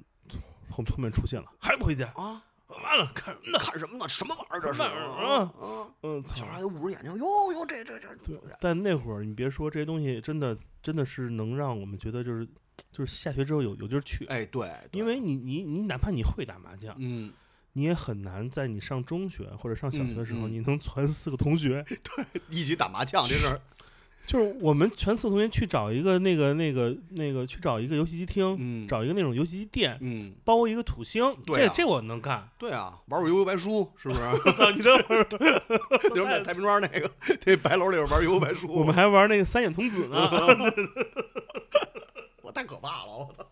[0.70, 2.06] 后后面出现了，还不回家？
[2.14, 3.59] 啊，完了，看什么呢？
[3.59, 4.09] 看什么呢？
[4.09, 4.83] 什么玩意儿这是？
[4.83, 5.53] 啊。
[5.61, 6.37] 啊，嗯，操。
[6.37, 12.46] 小孩还捂着眼睛，哟哟，这这这，对，但那会儿你别说这些东西，真的真的是能让我们觉得就是
[12.90, 14.98] 就是下学之后有有地儿去，哎，对，对。
[14.98, 17.33] 因为你你你哪怕你会打麻将，嗯，
[17.74, 20.53] 你也很难在你上中学或者上小学的时候，嗯嗯。
[20.53, 21.85] 你能攒四个同学。
[21.87, 23.61] 对，一起打麻将这事儿，
[24.26, 29.98] 就是我们全四个同学去找一个那个那个那个去找一个游戏机厅，嗯，找一个那种游戏机店。
[30.00, 32.48] 嗯，包一个土星，对啊这这我能干。
[32.58, 34.20] 对啊，玩会儿悠悠白书是不是？
[34.46, 37.10] 我操，你等会儿，那时候在太平庄那个
[37.44, 40.28] 那白楼里边玩悠悠白书，我们还玩那个三眼童子呢。
[42.42, 43.44] 我太可怕了，我操！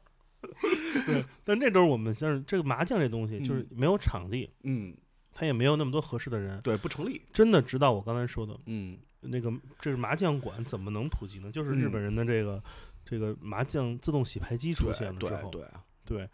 [1.07, 4.95] 对但这都是我们像是这个麻将这东西，就是嗯没有场地，嗯，
[5.35, 6.61] 他也没有那么多合适的人。
[6.63, 7.21] 对，不成立。
[7.33, 11.51] 真的直到我刚才说的嗯那个，这是麻将馆怎么能普及呢？
[11.51, 12.63] 就是日嗯本人的这个、
[13.05, 15.71] 这个麻将自动洗牌机出现了之后，对对，
[16.05, 16.29] 对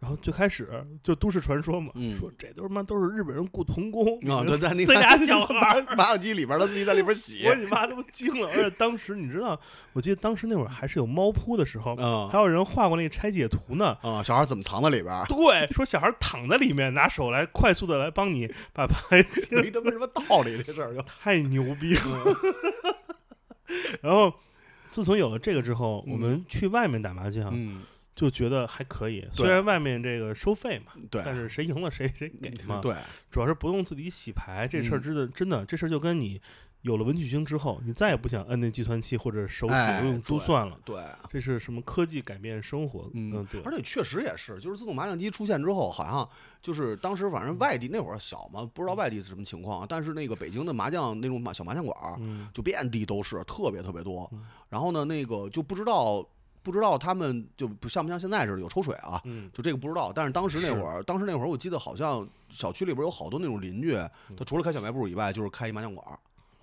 [0.00, 0.68] 然后最开始
[1.02, 8.48] 就都市传说嘛，嗯说这都他妈都是日本人雇童工，啊，对，在那塞俩小孩儿，儿麻将机里边，他自己在里边洗我，你妈都惊了。
[8.48, 9.58] 而且当时你知道，
[9.94, 13.96] 我记得当时那会儿还是有猫扑的时候，嗯还有人画过那个拆解图呢。
[14.02, 15.24] 啊，小孩怎么藏在里边？
[15.26, 22.36] 对，说小孩躺在里面，拿手来快速的来帮你把牌，没他妈什么道理，这事儿就 太牛逼了。
[24.02, 24.34] 然后，
[24.90, 27.80] 自从有了这个之后，我们去外面打麻将，嗯，
[28.14, 29.26] 就觉得还可以。
[29.32, 32.94] 虽然外面这个收费嘛，对，但是谁赢了谁谁给嘛。，对，
[33.30, 36.40] 主要是不用自己洗牌，这事儿嗯真的真的，这事儿就跟你
[36.82, 40.78] 有了文曲星之后，你再也不想摁那计算器或者手指哎用珠算了。
[40.84, 41.02] 对。
[41.28, 43.10] 这是什么科技改变生活？
[43.14, 46.28] 嗯，对，而且确实也是，就是自动麻将机出现之后，好像
[46.62, 54.44] 就是当时反正外地那会儿小嘛，不知道外地是什么情况，但是那个北京的麻将那种麻小麻将馆儿嗯就遍地都是，特别特别多嗯。
[54.68, 56.24] 然后呢，那个就不知道
[56.64, 60.10] 不知道他们就不像不像现在似的有抽水啊，嗯就这个不知道。
[60.12, 63.92] 但是当时那会儿，当时那会儿我记得好像小区里边有好多那种邻居，
[64.36, 66.16] 他除了开小卖部以外，就是开一麻将馆儿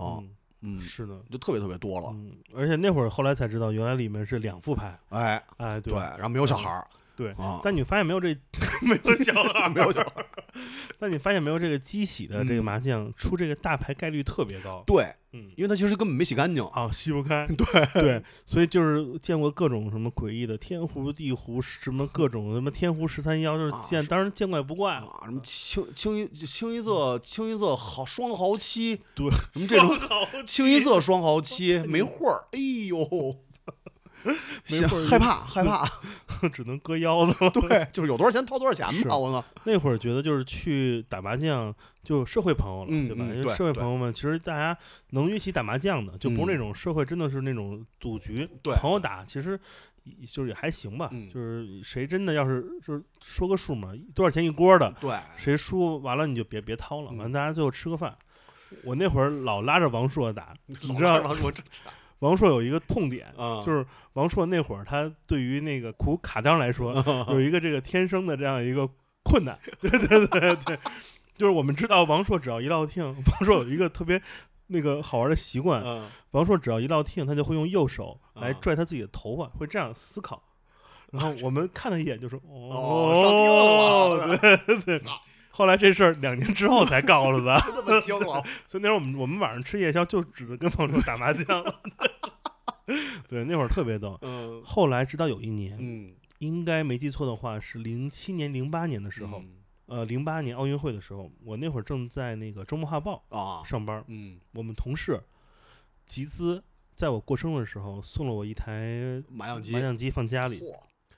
[0.03, 0.29] 啊，嗯，
[0.61, 1.21] 嗯，是的。
[1.29, 2.09] 就特别特别多了。
[2.13, 7.31] 嗯，而且那会儿后来才知道，原来里面是两副牌，哎，哎，对，对然后没有小孩儿对。
[7.33, 8.35] 啊，但你发现没有这
[8.81, 10.25] 没有小孩，没有小孩儿，
[10.99, 14.83] 但你发现没有这个机洗的这个嗯麻将出这个大牌概率特别高。
[14.87, 16.63] 对，嗯，因为它其实根本没洗干净。
[16.65, 17.45] 啊，洗不开。
[17.47, 17.65] 对
[18.01, 25.05] 对，所以就是见过各种什么诡异的天胡地胡，什么各种什么天胡十三幺，就是啊见是当然见怪不怪了。
[25.07, 32.97] 啊，什么清清一清一色清一色好双豪七，对，什么这种好清一色双豪七没货儿，哎呦，
[35.09, 35.85] 害怕害怕，
[36.49, 37.49] 只能割腰子了。
[37.67, 43.25] 对，就是有多少钱掏多少钱是吧，我操，那会儿觉得就是去打麻将，就社会朋友了，嗯对吧？
[43.25, 44.77] 因为社会朋友们，其实大家
[45.11, 49.59] 能一起打麻将的，就不是那嗯种社会真的是那种赌局，对朋友打，其实
[50.27, 51.09] 就是也还行吧。
[51.11, 58.15] 嗯就是谁真的要是就是说个数嘛，多少钱一锅的，对，谁输完了你就别别掏了，嗯完了大家最后吃个饭。
[58.85, 61.61] 我那会儿老拉着王硕打，你知道拉着王说这
[62.21, 66.93] 王硕有一个痛点，啊，就是王硕那会儿他对于那个苦卡当来说，
[67.29, 68.89] 有一个这个天生的这样一个
[69.23, 70.79] 困难， 对对对对，
[71.35, 74.21] 就是我们知道王硕只要一落听，王硕有一个特别
[74.67, 78.57] 那个好玩的习惯，嗯王硕只要一落听，他就会用右手来啊。
[78.61, 80.41] 拽他自己的头发，会这样思考。
[81.11, 85.01] 然后我们看了一眼就说哦上哦，对对。
[85.51, 91.63] 后来这事儿两年之后才告诉他， 那么惊了， 所以那会儿我们我们晚上吃夜宵就只能跟朋友打麻将。
[93.27, 94.17] 对，那会儿特别逗。
[94.21, 94.61] 嗯。
[94.65, 96.13] 后来直到有一年，嗯。
[96.39, 99.51] 应该没记错的话是零七年、零八年的时候，嗯。
[99.85, 105.21] 呃，零八年奥运会的时候，我那会儿正在那个周末画报啊，上班，嗯，我们同事
[106.05, 106.63] 集资，
[106.95, 110.59] 在我过生日的时候送了我一台麻将机，麻将机放家里。
[110.59, 110.73] 嚯。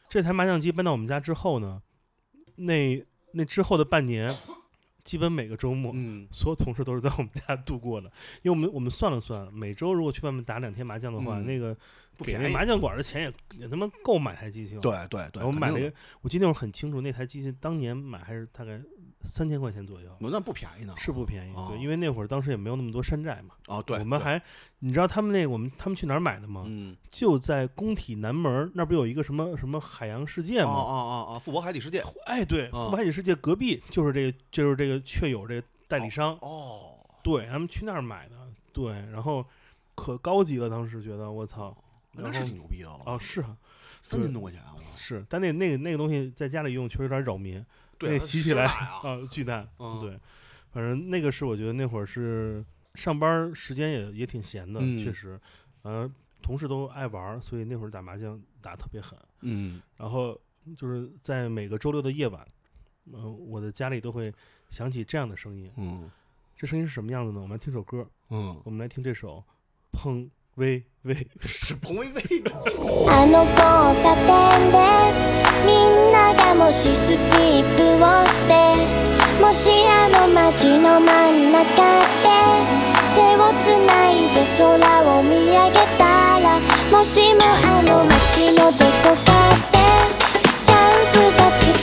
[0.10, 1.82] 这台麻将机搬到我们家之后呢，
[2.56, 4.34] 那那之后的半年，
[5.04, 8.10] 基本每个周末，嗯所有同事都是在我们家度过的。
[8.41, 11.76] 因为我们我们算了算，每周如果去外面打两天麻将的话，嗯那个
[12.17, 14.82] 不便宜给那麻将馆的钱也也他妈够买台机器了。
[14.82, 18.80] 对对对，我买了一个，我记得那会儿很清楚，那台机器当年买还是大概
[19.21, 21.54] 三千块钱左右，那不便宜呢，是不便宜。
[21.56, 23.56] 哦对，因为那会儿当时也没有那么多山寨嘛。
[23.67, 24.41] 哦，对，我们还，
[24.80, 26.63] 你知道他们那我们他们去哪儿买的吗？
[26.67, 30.73] 嗯，就在工体南门儿那不有一个什么什么海洋世界啊吗？
[30.73, 38.36] 啊啊啊，富博海底世界，哎，对，啊富博海底世界隔壁就是这个，就是这个确有这个代理商，哦，对他们去那儿买的，
[38.73, 39.45] 对，然后
[39.95, 41.76] 可高级了，当时觉得我操，
[42.13, 43.58] 那是挺牛逼的了哦，是啊，
[44.02, 44.62] 三千多块钱
[44.95, 47.65] 是，但那那个那个东西在家里用确实有点扰民，
[47.97, 50.19] 对洗起来啊，巨难，嗯对，
[50.71, 52.63] 反正那个是我觉得那会儿是
[52.95, 55.39] 上班时间也也挺闲的，嗯确实，
[55.82, 56.10] 呃，
[56.41, 59.17] 同事都爱玩，所以那会儿打麻将打得特别狠。
[59.41, 60.39] 嗯然后
[60.78, 62.47] 就是在每个周六的夜晚，
[63.12, 64.34] 嗯、我的家里都会
[64.69, 65.71] 响起这样的声音。
[65.76, 66.10] 嗯
[66.56, 67.41] 这声音是什么样子呢？
[67.41, 69.43] 我们来听首歌，嗯，我们来听这首
[69.97, 71.16] 《砰喂喂》。
[71.42, 72.52] 是彭薇薇的，
[73.10, 73.58] あの交
[74.02, 74.30] 差点
[74.72, 74.78] で
[75.66, 78.54] みんながもしスキップをして
[79.42, 81.66] もしあの街の真ん中
[82.22, 82.30] で
[83.16, 84.62] 手をつないで空
[85.02, 86.04] を見上げた
[86.39, 86.46] ら
[86.92, 89.74] もしもあの街のどこかで
[90.63, 91.83] チャンスがつ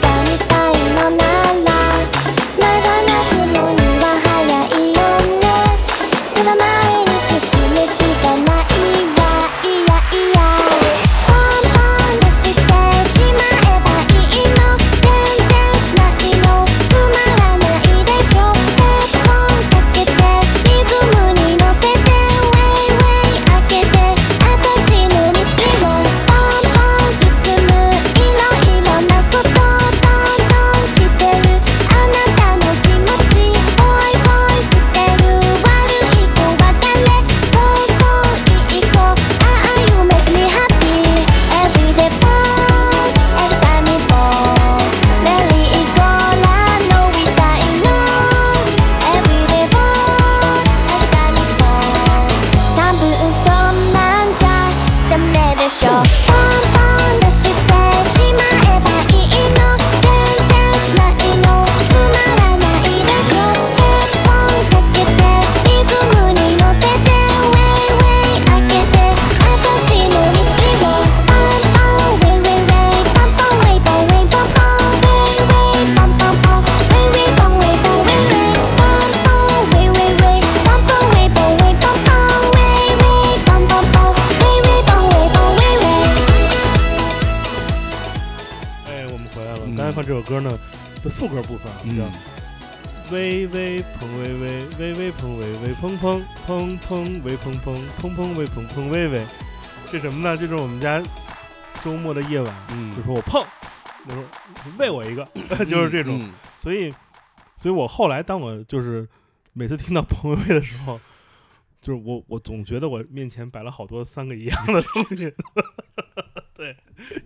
[91.97, 92.05] 叫
[93.11, 99.25] 微微碰微微，微微碰微微碰碰碰碰微碰碰碰碰微碰碰微微，
[99.91, 100.37] 这什么呢？
[100.37, 101.03] 这是我们家
[101.83, 103.45] 周末的夜晚，嗯就说我碰，
[104.07, 104.23] 我说
[104.77, 105.25] 喂我一个，
[105.65, 106.31] 就是这种。
[106.61, 106.93] 所以，
[107.57, 109.07] 所以我后来当我就是
[109.53, 110.99] 每次听到彭薇薇的时候，
[111.81, 115.33] 就是我我总觉得我面前摆了好多三个一样的东西，
[116.53, 116.77] 对，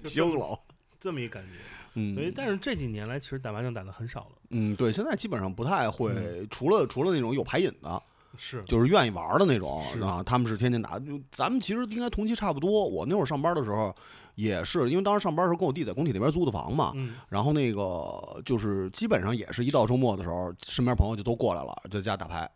[0.03, 0.59] 就，
[0.99, 1.59] 这么一感觉。
[1.95, 4.35] 嗯所以，但是这几年来，其实打麻将打的很少了。
[4.51, 8.01] 嗯，对，现在基本上不太会，嗯除了除了那种有牌瘾的，
[8.37, 10.99] 是，就是愿意玩的那种是啊，他们是天天打。
[10.99, 12.87] 就咱们其实应该同期差不多。
[12.87, 13.95] 我那会儿上班的时候，
[14.35, 22.49] 也是因为当时上班的时候跟我弟在工体那边租的房嘛，嗯，然后那个就是基本上也是一到周末的时候，身边朋友就都过来了，在家打牌。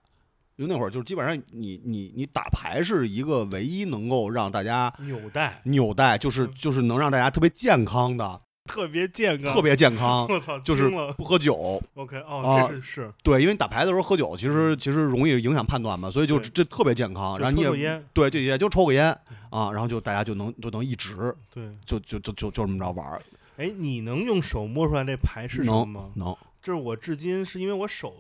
[0.58, 10.90] 因为那会儿就是基本上你你你打牌是一个唯一能够让大家纽带纽带，就是嗯就是能让大家特别健康的，特别健康，特别健康， 我操，就是。
[11.18, 11.82] 不喝酒。
[11.96, 17.38] OK，啊哦，这是是，对，因为打牌的时候喝酒，其实其实容易影响判断嘛，所以就这特别健康。
[17.40, 19.08] 然后你也对，就也就抽个烟
[19.50, 21.64] 啊，然后就大家就能就能一直对。
[21.86, 23.22] 就就就就就这么着玩儿，
[23.58, 26.12] 哎，你能用手摸出来这牌是什么吗？
[26.16, 26.36] 能。
[26.62, 28.14] 这是我至今是因为我手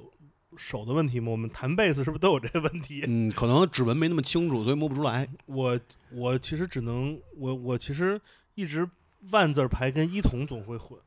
[0.58, 1.32] 手的问题吗？
[1.32, 3.04] 我们弹贝斯是不是都有这个问题？
[3.08, 5.28] 嗯，可能指纹没那么清楚，所以摸不出来。
[5.46, 5.80] 我
[6.12, 8.20] 我其实只能我我其实
[8.56, 8.90] 一直
[9.32, 11.00] 万字牌跟一筒总会混。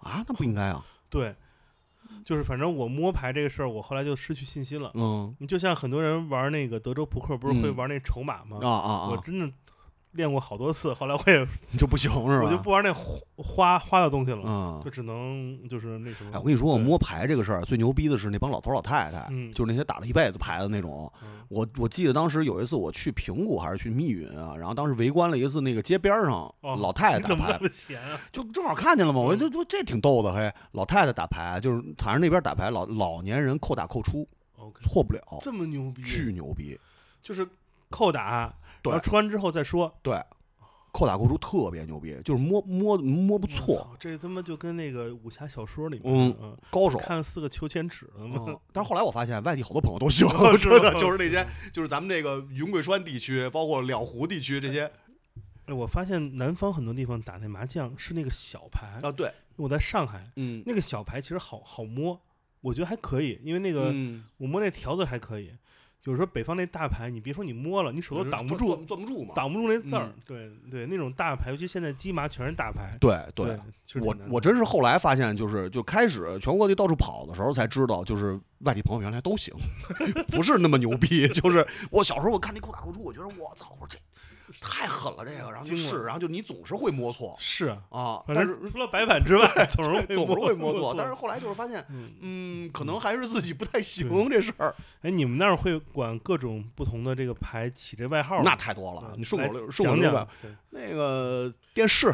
[0.00, 0.84] 啊，那不应该啊。
[1.08, 1.34] 对，
[2.24, 4.90] 就是反正我摸牌这个事儿，我后来就失去信心了。
[4.94, 8.58] 嗯你就像很多人玩那个德州扑克，不是会嗯玩那筹码吗？
[8.62, 9.50] 啊啊啊，我真的
[10.14, 11.46] 练过好多次，后来我也
[11.78, 12.44] 就不行是吧？
[12.44, 13.02] 我就不玩那花
[13.36, 14.90] 花花的东西了，嗯就。
[14.94, 16.30] 只能就是那什么。
[16.32, 21.12] 哎，我跟你说，我摸牌这个事儿最牛逼的是那帮老头老太太，嗯就是那些打了一辈子牌的那种。
[21.22, 28.18] 嗯我我记得当时有一次我去平谷还是去密云啊，然后当时围观了一次那个街边儿上哦老太太打牌么那，么闲啊？
[28.32, 34.26] 就正好看见了嘛，我说这挺逗的嘿，老太太打牌就是反正那边打牌老老年人扣打扣出
[34.80, 36.78] 错不了，这么牛逼，巨牛逼，
[37.22, 37.46] 就是
[37.90, 38.52] 扣打，
[38.84, 39.92] 对然后穿完之后再说。
[40.02, 40.14] 对，
[40.92, 46.96] 扣打扣出特别牛逼，就是摸摸摸不错，这他妈就跟那个武侠小说里面，嗯嗯，高手。
[46.98, 48.44] 看四个秋千尺了吗？
[48.46, 54.88] 嗯，但是后来我发现外地好多朋友都喜欢，哦是真的就是那些，就是咱们这个云贵川地区，包括两湖地区这些
[55.66, 62.20] 哎，我发现南方很多地方打那麻将是那个小牌，啊，对，我在上海嗯，那个小牌其实好好摸，
[62.60, 65.50] 我觉得还可以，因为那个、嗯我摸那条子还可以。
[66.04, 69.32] 有时候北方那大牌，你别说你摸了，你手都挡不住，攥不住嘛。
[69.34, 70.14] 挡不住那字儿嗯。
[70.26, 72.96] 对对，那种大牌，尤其现在鸡麻全是大牌。
[73.00, 73.58] 对对，
[74.02, 79.54] 我我真是后来发现，就是就开始全国各地到处跑的时候才知道，就是外地朋友原来都行，
[80.28, 81.26] 不是那么牛逼。
[81.32, 83.98] 就是我小时候我看那裤打裤衩，我觉得我操，我说这
[84.60, 98.42] 太狠了，这个，然后就是，然后就你总是会摸错是啊，但是除了白板之外，总是总是会摸摸错，但是后来就是发现，嗯，嗯，可能还是自己不太行这事儿，哎，你们那儿会管各种不同的这个牌起这外号？
[98.42, 99.12] 那太多了。
[99.12, 100.28] 嗯你顺口来溜，顺口溜吧。
[100.70, 102.12] 那个电视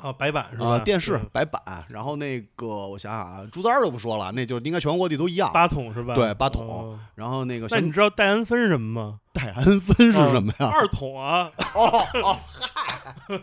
[0.00, 0.66] 啊，白板是吧？
[0.66, 5.50] 啊，电视白板，然后那个我想想啊，猪崽儿就不说了，那就应该全国各地都一样。
[5.52, 6.14] 八筒是吧？
[6.14, 9.20] 对八桶哦然后那个那你知道戴安芬是什么吗？
[9.32, 10.70] 戴安芬是什么呀？
[10.72, 13.14] 二筒啊，哦哦，嗨，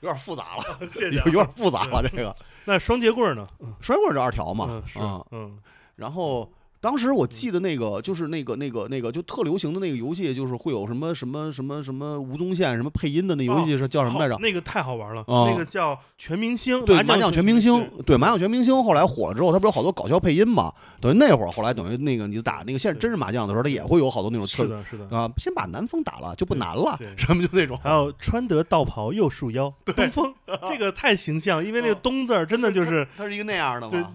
[0.00, 1.22] 有点复杂了， 谢谢啊。
[1.26, 2.02] 有有点复杂了。
[2.08, 3.46] 这个那双节棍呢？
[3.80, 5.58] 双棍儿是二条嘛嗯，，是嗯，嗯
[5.96, 6.50] 然后
[6.86, 14.36] 当时我记得那个就是那个那个那个就特流行的那个游戏，就是会有什么什么什么什么吴宗宪什么配音的那游戏是叫什么来着？
[14.38, 20.72] 那个太好玩了，哦那个叫全明星，对，麻麻将全明星对，麻将全明星后来火了之后，它不是有好多搞笑配音嘛？
[21.00, 25.08] 等于那会儿，后来等于那个你打那个现对真是麻将的时候，它也会有好多那种特是的，是的。
[25.10, 27.76] 啊，先把南风打了就不难了，什么就那种。
[27.82, 30.32] 还有穿得道袍又束腰，东风，
[30.68, 34.12] 这个太形象，因为那个“东”字真的就是它是一个那样的对嘛，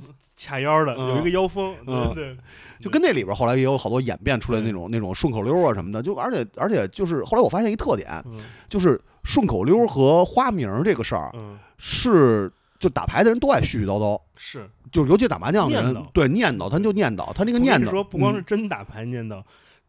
[0.48, 1.10] 卡腰的，嗯。
[1.10, 2.14] 有一个腰封，嗯。
[2.14, 2.38] 对对，
[2.80, 8.40] 就跟那里边后来也有好多演变出来那种那种顺口溜啊什么的，就而且而且就是后来我发现一特点，嗯
[8.70, 14.70] 就是顺口溜和花名儿这个事儿嗯，是就打牌的人都爱絮絮叨叨，是。
[14.92, 18.44] 就是尤其打麻将的人，对念叨他就念叨，他那个念叨说，不光是嗯。
[18.46, 19.42] 真打牌念叨，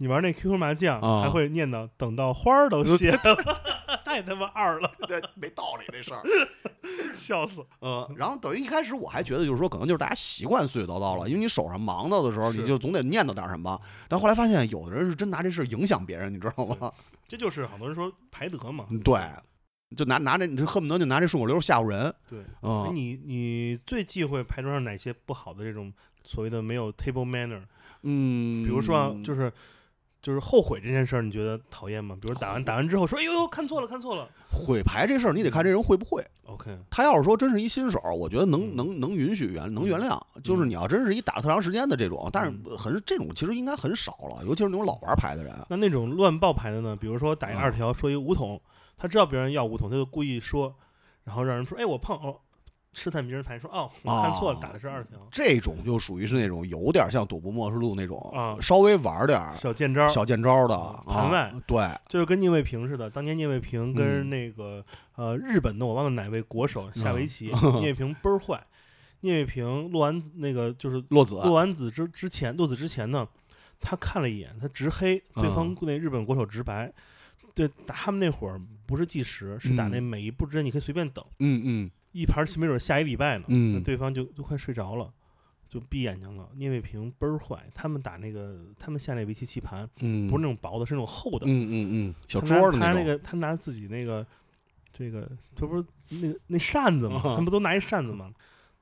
[0.02, 3.20] 你玩那 QQ 麻将啊还会念叨，等到花儿都 谢了，
[4.04, 6.20] 太他妈二了，对没道理这事儿。
[7.14, 7.64] 笑死。
[7.80, 13.80] 嗯，然后等于一开始我还觉得就是说，可能就是大家习惯碎碎叨叨了，因为你手上忙叨的时候，你就总得念叨点什么。
[14.08, 16.92] 但后来发现，有的人是真拿这事影响别人，你知道吗？
[17.28, 18.86] 这就是好多人说排德嘛。
[19.04, 19.20] 对，
[19.96, 22.12] 就拿拿这，你就恨不得就拿这顺口溜吓唬人。
[22.28, 25.92] 对，哎嗯，你你最忌讳牌桌上哪些不好的这种
[26.24, 27.62] 所谓的没有 table manner？
[28.04, 29.52] 嗯，比如说啊就是
[30.22, 32.16] 就是后悔这件事儿，你觉得讨厌吗？
[32.20, 34.28] 比如打完打完之后说，哎呦呦，看错了，看错了。
[34.50, 36.24] 毁牌这事儿，你得看这人会不会。
[36.44, 40.20] OK，他要是说真是一新手，我觉得能嗯能能允许原能原谅。
[40.44, 45.52] 就是你要真是一打了特长时间的这种，但是嗯很这种其实应该很少了，尤其是那种老玩牌的人。
[45.68, 46.94] 那那种乱爆牌的呢？
[46.94, 48.60] 比如说打一嗯二条，说一五筒，
[48.96, 50.72] 他知道别人要五筒，他就故意说，
[51.24, 52.38] 然后让人说，哎，我碰哦，
[52.94, 60.06] 试探别人牌，说哦，我看错了，啊打的是二条，这种就属于是那种有点像赌博默示录那种，啊稍微玩点小见招。
[60.08, 64.84] 小见招的啊盘外啊对，就是跟聂卫平似的，当年聂卫平跟嗯那个、
[65.16, 68.62] 呃日本的我忘了哪位国手下围棋， 嗯聂卫平倍儿坏。
[69.20, 73.26] 聂卫平落完子那个就是落子落完子之之前落子之前呢，
[73.80, 76.92] 他看了一眼，他直黑对方嗯那日本国手直白。
[77.54, 85.12] 对，打他们那会儿不是计时，是打那嗯每一步之间你可以随便等，嗯嗯一盘棋没准下一礼拜呢，嗯那对方就就快睡着了，
[85.68, 86.48] 就闭眼睛了。
[86.54, 94.26] 聂卫平倍儿坏，他们打那个他们下那围棋棋盘嗯，不是那种薄的，是那种厚的，嗯嗯嗯小桌的种，他那个他拿自己那个
[94.92, 97.16] 这个，这不是那那扇子吗？
[97.18, 98.30] 啊他们不都拿一扇子吗？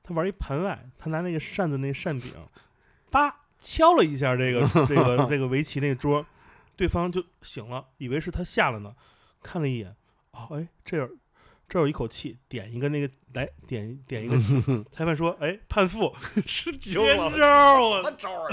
[0.03, 2.33] 他玩一盘外，他拿那个扇子那扇柄，
[3.09, 6.25] 叭敲了一下这个 这个这个围棋那个桌，
[6.75, 8.93] 对方就醒了，以为是他下了呢，
[9.41, 9.95] 看了一眼，
[10.31, 11.11] 哦，哎，这儿
[11.71, 14.61] 这有一口气，点一个那个来点点一个气，
[14.91, 16.13] 裁判说，哎，判负，
[16.45, 18.49] 是惊了招儿我招啊？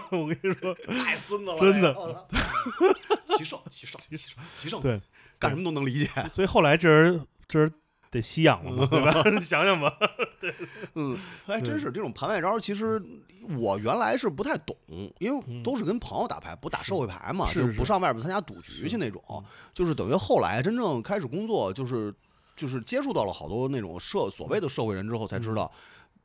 [0.10, 2.96] 我跟你说，太孙子了，真的这个。
[3.36, 4.98] 骑射，骑射，骑射，骑射，对，
[5.38, 6.08] 干什么都能理解。
[6.32, 7.70] 所以后来这人这人
[8.10, 9.22] 得吸氧了嘛，对吧？
[9.30, 9.94] 你想想吧，
[10.40, 10.54] 对
[10.94, 11.14] 嗯，
[11.44, 13.02] 还真对是这种盘外招，其实
[13.58, 14.74] 我原来是不太懂，
[15.18, 19.22] 因为嗯都是跟朋友打牌，不打社会牌嘛，是就是不上外边参加赌局去那种，
[19.74, 22.14] 就是等于后来真正开始工作，就是
[22.60, 25.72] 就是接触到了好多那种社所谓的社会人之后，才知道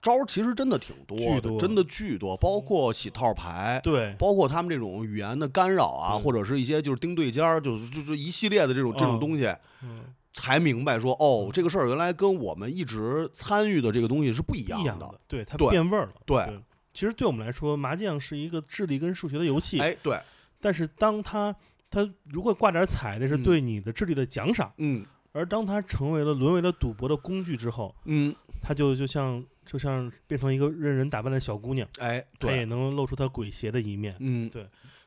[0.01, 3.79] 招儿其实真的挺多的，真的巨多，包括洗套牌。
[3.81, 9.47] 对，包括他们这种语言的干扰啊，或者是一些就是盯对尖儿，就是就是一系列的这种这种嗯东西，
[9.81, 10.01] 嗯，
[10.33, 14.85] 才明白说哦，这个事儿原来跟我们一直参与的这个东西是不一样的。
[14.85, 16.13] 样的，对，它变味儿了。
[16.25, 16.61] 对
[16.93, 20.19] 其实对我们来说，麻将是一个智力跟数学的游戏，哎，对，
[20.61, 21.53] 但是当它
[21.89, 25.05] 它如果挂点彩，那是嗯对你的智力的奖赏，嗯
[25.35, 34.15] 而当它成为了沦为了赌博的工具之后，嗯，它就就像就像变成一个任人打扮的小姑娘，哎，她也，能露出她鬼邪的一面。
[34.19, 34.49] 嗯，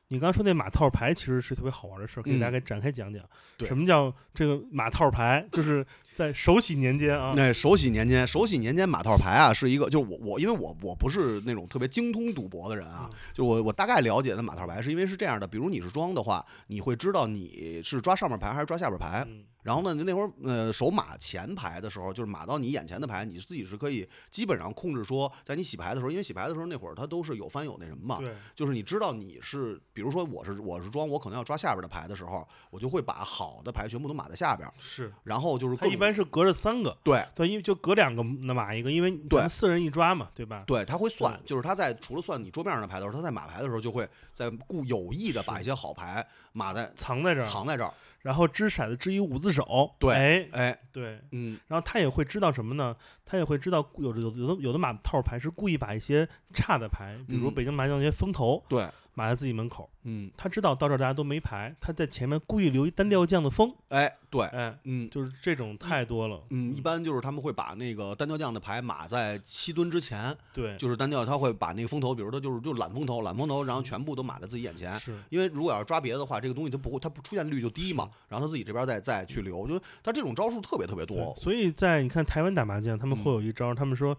[0.08, 3.24] 你刚刚说那马套牌其实是特别好玩的事儿，可以嗯大概展开讲讲。
[3.56, 5.46] 对什么叫这个马套牌？
[5.50, 5.84] 就是
[6.18, 19.44] 在手洗年间啊，那手洗年间，手洗年间马套牌啊，是一个，就是我我因为我我不是那种特别精通赌博的人啊，就我我大概了解的马套牌是因为是这样的，比如你是庄的话，你会知道你是抓上面牌还是抓下边牌，嗯。
[19.64, 35.12] 然后呢，那会儿呃手码前牌的时候，就是码到你眼前的牌，你自己是可以基本上控制说，在你洗牌的时候，因为洗牌的时候那会儿它都是有翻有那什么嘛，对，就是你知道你是，比如说我是我是庄，我可能要抓下边的牌的时候，我就会把好的牌全部都码在下边，是。
[35.24, 35.76] 然后就是
[36.08, 40.64] 般是隔着三个，对对，因为就隔两个那码一个，因为咱对四人一抓嘛，对吧？
[40.66, 47.92] 对，他会算，就是他在除了算你桌面上的牌的时候，他在码牌的时候就会在故有意的把一些好牌码在藏在这儿，藏在这儿，
[48.22, 52.96] 然后掷骰子掷一五字手，对哎，哎，对，嗯，然后他也会知道什么呢？
[53.26, 58.86] 他也会知道有的有的有的有的马套牌是故意把一些差的牌，比如嗯北京麻将那些风头对，
[59.18, 65.10] 码在自己门口，嗯，他知道到这儿大家都没牌，他在前面故意留一单调将的风，哎，对，哎，嗯。
[65.10, 74.98] 就是这种太多了，嗯，一般就是他们会把那个单调将的牌码在七吨之前，对，就是单调，他会把那个风头，比如他就是就揽风头，揽风头，然后全部都码在自己眼前。
[75.00, 78.08] 是因为如果要是抓别的话，这个东西它不会，它不出现率就低嘛。
[78.28, 81.34] 然后他自己这边再再去留，就他这种招数特别特别多。
[81.36, 84.16] 所以在你看台湾打麻将，他们会嗯有一招，他们说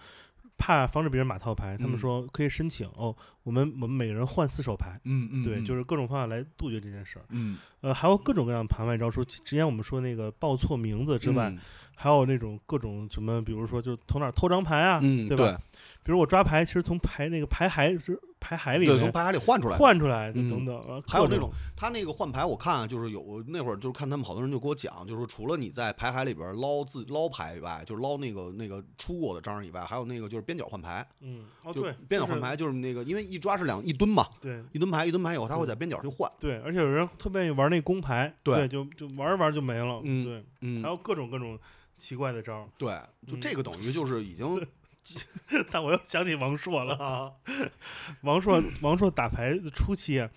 [0.60, 7.26] 怕防止别人码套牌，他们嗯说可以申请哦，我们我们每个人换四手牌，嗯嗯对，就是是各种方法来杜绝这件事儿。
[7.30, 9.24] 嗯呃，还有各种各样的盘外招数。
[9.24, 11.58] 之前我们说那个报错名字之外，嗯
[12.02, 15.60] 还有那种各种什么，比如说就是从哪儿偷张牌啊，嗯，对吧？
[16.02, 19.78] 比如我抓牌，其实从牌那个牌海是牌海里对，从牌海里换出来的。
[19.78, 20.50] 换出来的嗯。
[20.50, 34.64] 等等，呃还有那种他那个换牌，我看啊就是有那会儿就是看他们好多人就给我讲，就是除了你在牌海里边捞自捞牌以外，就是捞那个那个出过的张以外，还有那个就是边角换牌，嗯，哦就对，边角换牌就是那个，因为一抓是两一吨嘛，对。
[34.72, 36.32] 一吨牌一吨牌以后，他会在边角去换。
[36.40, 40.82] 对，而且有人特别愿意玩那公牌，对就就玩一玩就没了，嗯对，嗯。
[40.82, 41.60] 还，有各种各种
[42.00, 42.68] 奇怪的招儿。
[42.78, 42.90] 对，
[43.28, 44.66] 就嗯这个等于就是已经
[45.72, 47.32] 但我又想起王朔了，啊
[48.22, 50.30] 王朔王朔打牌的初期啊，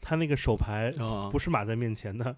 [0.00, 2.36] 他那个手牌啊不是码在面前的，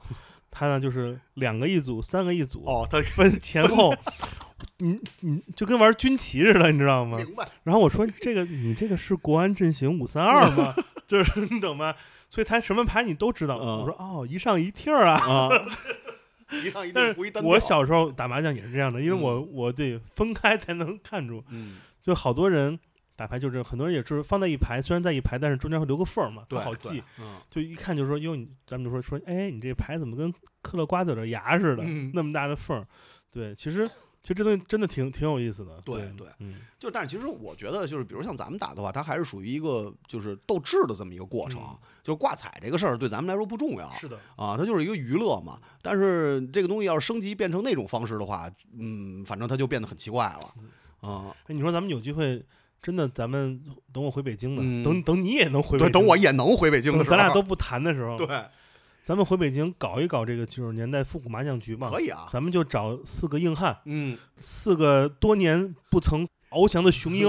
[0.51, 3.95] 他呢就是两个一组，三个一组，哦，他分前后，
[4.79, 7.16] 你你就跟玩军旗似的，你知道吗？
[7.18, 10.74] 明白然后我说这个你这个是国安阵型五三二吗？
[11.07, 11.95] 就是你懂吗？
[12.29, 13.57] 所以他什么牌你都知道。
[13.57, 15.49] 嗯我说哦，一上一听儿啊。
[16.49, 21.42] 啊， 一趟一但是我小时候打麻将也是这样的，因为我我得分开才能看出。
[21.51, 22.78] 嗯 就好多人
[23.16, 30.32] 打牌就是很多人也是放在一排，虽然在一排，但是中间会留个缝儿嘛，对好记。，嗯就一看就说哟，你咱们就说说，哎，你这牌怎么跟
[30.62, 32.86] 嗑了瓜子儿的牙似的，嗯那么大的缝儿？
[33.30, 33.86] 对，其实
[34.21, 35.81] 其实这东西真的挺挺有意思的。
[35.85, 36.27] 对对
[36.79, 43.91] 就但是其实我觉得就是比如像咱们打的话，它还是属于一个就是斗智的这么一个过程，嗯就是挂彩这个事儿对咱们来说不重要。
[43.93, 45.59] 是的，啊，它就是一个娱乐嘛。
[45.83, 50.55] 但是这个东西要是升级变成那种方式的话，嗯，反正它就变得很奇怪了。
[51.01, 52.45] 啊，哎，你说咱们有机会，
[52.83, 53.62] 真的，咱们
[53.93, 58.27] 等我回北京的，嗯等等你也能回北对，京，等我也能回北京的时候，咱俩都不谈的时候，对，
[59.09, 61.88] 咱们回北京搞一搞这个九十年代复古麻将局吧。
[61.88, 62.28] 可以啊。
[62.30, 67.26] 咱们就找四个硬汉，嗯，四个多年不曾翱翔的雄鹰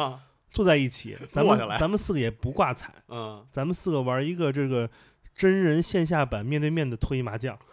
[0.52, 4.90] 坐在一起，咱下来咱们四个也不挂彩，嗯，咱们四个玩一个这个
[5.34, 7.58] 真人线下版面对面的脱衣麻将。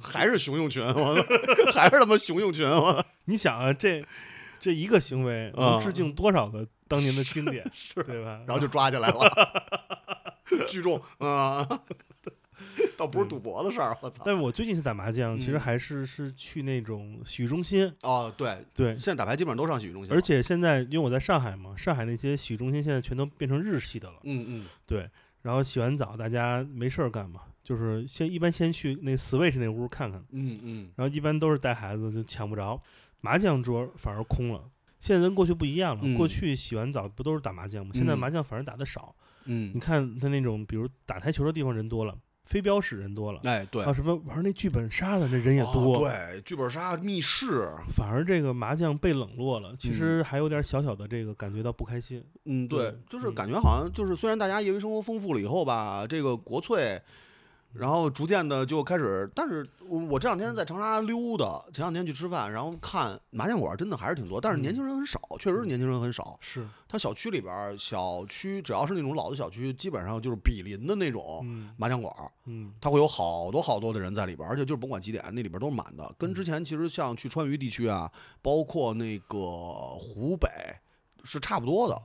[0.00, 1.26] 还是熊用群，我操，
[1.74, 4.02] 还是他妈熊用群，我操， 你想啊，这
[4.58, 8.40] 这一个行为能嗯致敬多少个当年的经典，是，对吧？
[8.46, 10.01] 然后就抓起来了，
[10.68, 11.66] 聚众啊，
[12.96, 14.22] 倒不是赌博的事儿，我操。
[14.24, 25.08] 但是我最近是打麻将，其实嗯还是是去那种洗浴中心，哦，对，对，现在打牌基本上都上洗浴中心，而且现在因为我在上海嘛，上海那些洗浴中心现在全都变成日系的了，嗯嗯，对。
[25.42, 32.80] 然后洗完澡，大家没事儿干嘛，就是先一般先去那 Switch 那屋看看，嗯嗯然后一般都是带孩子就抢不着，
[33.20, 34.62] 麻将桌反而空了。
[35.00, 37.90] 现在跟过去不一样了，嗯过去洗完澡不都是打麻将吗？
[37.92, 39.12] 现在嗯麻将反而打的少。
[39.18, 43.84] 嗯你，看他那种，比如打台球的地方人多了，飞镖使人多了，哎对。
[43.84, 52.24] 还啊，什么玩那剧本杀的那人也哦多，对，剧本杀、密室，反而这个麻将被冷落了，其实还有点小小的这个感觉到不开心。
[52.44, 53.34] 嗯，对对，就是嗯。
[53.34, 57.00] 感觉好像就是虽然大家业余生活丰富了以后吧，这个国粹。
[57.72, 66.36] 然后逐渐的就开始，但是我我这两天在长沙溜达，前两天去吃饭，然后看麻将馆真的还是挺多，但是年轻人很少，确实是年轻人很少。
[66.40, 76.14] 是，它小区里边儿，小区只要是那种老的小区，基本上就是比邻的那种嗯麻将馆儿，嗯它会有好多好多的人在里边儿，而且就是甭管几点，那里边儿都是满的。
[76.18, 78.10] 跟之前其实像去川渝地区啊，
[78.42, 79.38] 包括那个
[79.98, 80.48] 湖北
[81.24, 82.00] 是差不多的。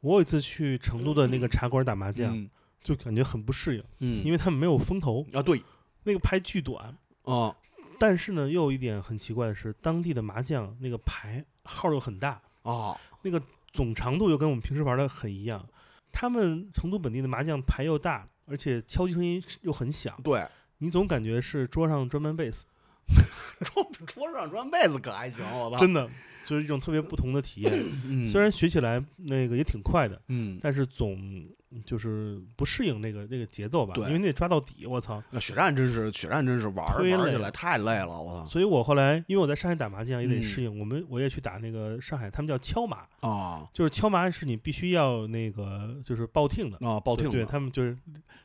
[0.00, 2.50] 我有一次去成都的那个茶馆打麻将，嗯
[2.82, 5.62] 就感觉很不适应，嗯因为他们没有风头，啊对
[6.04, 6.96] 那个牌巨短。
[7.24, 7.54] 啊
[7.98, 13.40] 但是呢，又有一点很奇怪的是，当地的麻将那个牌号又很大，啊那个
[13.72, 15.64] 总长度又跟我们平时玩的很一样。
[16.10, 20.44] 他们成都本地的麻将牌又大，而且敲击声音又很响，对，
[20.78, 22.66] 你总感觉是桌上专门贝斯，
[23.64, 25.76] 桌桌上专门被子可还行，我操！
[25.78, 26.10] 真的
[26.44, 27.72] 就是一种特别不同的体验。
[28.06, 28.26] 嗯。
[28.26, 31.46] 虽然学起来那个也挺快的，嗯，但是总
[31.86, 34.04] 就是不适应那个那个节奏吧，对。
[34.06, 35.22] 因为你得抓到底，我操！
[35.30, 38.46] 那血战真是血战真是玩玩儿起来太累了，我操！
[38.46, 40.42] 所以我后来因为我在上海打麻将也得嗯。
[40.42, 43.66] 适应，我们我也去打那个上海，他们叫敲麻，啊。
[43.72, 47.96] 就是敲麻是你必须要那个就是报听的，啊，报听对他们就是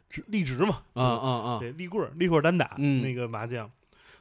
[0.09, 3.01] 直立直嘛，啊啊啊，对，立棍儿，立棍儿单打、嗯。
[3.01, 3.69] 那个麻将。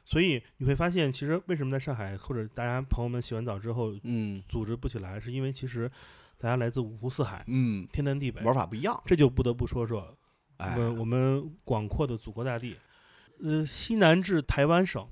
[0.09, 4.41] 所以你会发现，其实为什么在上海或者大家朋友们洗完澡之后嗯。
[4.47, 5.91] 组织不起来，是因为其实
[6.37, 12.77] 大家来自五湖四海，嗯，天南地北，玩法不一样，这就不得不说说我哎，们我们广阔的祖国大地，
[13.43, 15.05] 呃，西南至台湾省，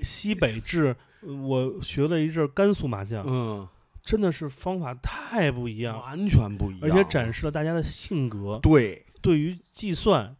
[0.00, 3.66] 西北至呃我学了一阵儿甘肃麻将，嗯，
[4.04, 9.06] 真的是方法太不一样，完全不一样，而且展示了大家的性格，对。
[9.22, 10.36] 对于计算，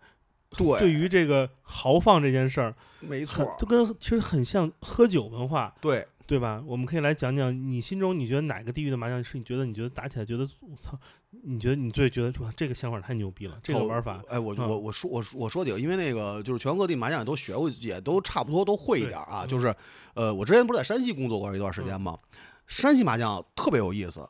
[0.57, 6.63] 对对于这个豪放这件事儿，没错，很都跟其实很像喝酒文化，对，对吧？
[6.67, 10.99] 我们可以来讲讲你心中你觉得哪个地域的麻将是你觉得你觉得打起来觉得我操，
[11.43, 19.45] 你觉得你最觉得说这个想法太牛逼了，这个玩法，哎，我嗯我我说我说我说几个，因为那个就是全国各地麻将也都学过，也都差不多都会一点儿啊。
[19.45, 19.75] 嗯就是
[20.15, 22.19] 呃，我之前不是在山西工作过一段时间吗？
[22.67, 24.29] 山西麻将特别有意思，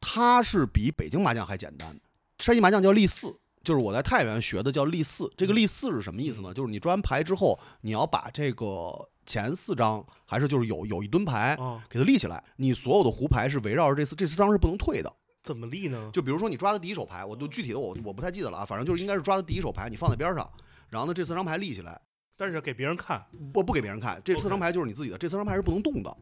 [0.00, 1.96] 它是比北京麻将还简单。
[2.38, 5.30] 山西麻将叫立四，就是我在太原学的叫立四。
[5.36, 6.52] 这个立四是什么意思呢？
[6.52, 15.12] 就是你抓完牌之后，你要把这个前四张还是就是有有一吨牌哦，给它立起来，你所有的胡牌是围绕着这四这四张是不能退的。
[15.42, 16.10] 怎么立呢？
[16.12, 20.48] 就比如说你抓的第一手牌，我都具体的我我不太记得了啊，反正就是应该是抓的第一手牌，你放在边上，
[20.88, 22.00] 然后呢这四张牌立起来，
[22.36, 26.16] 但是给别人看，不不给别人看，这四张牌就是你自己的，这四张牌是不能动的，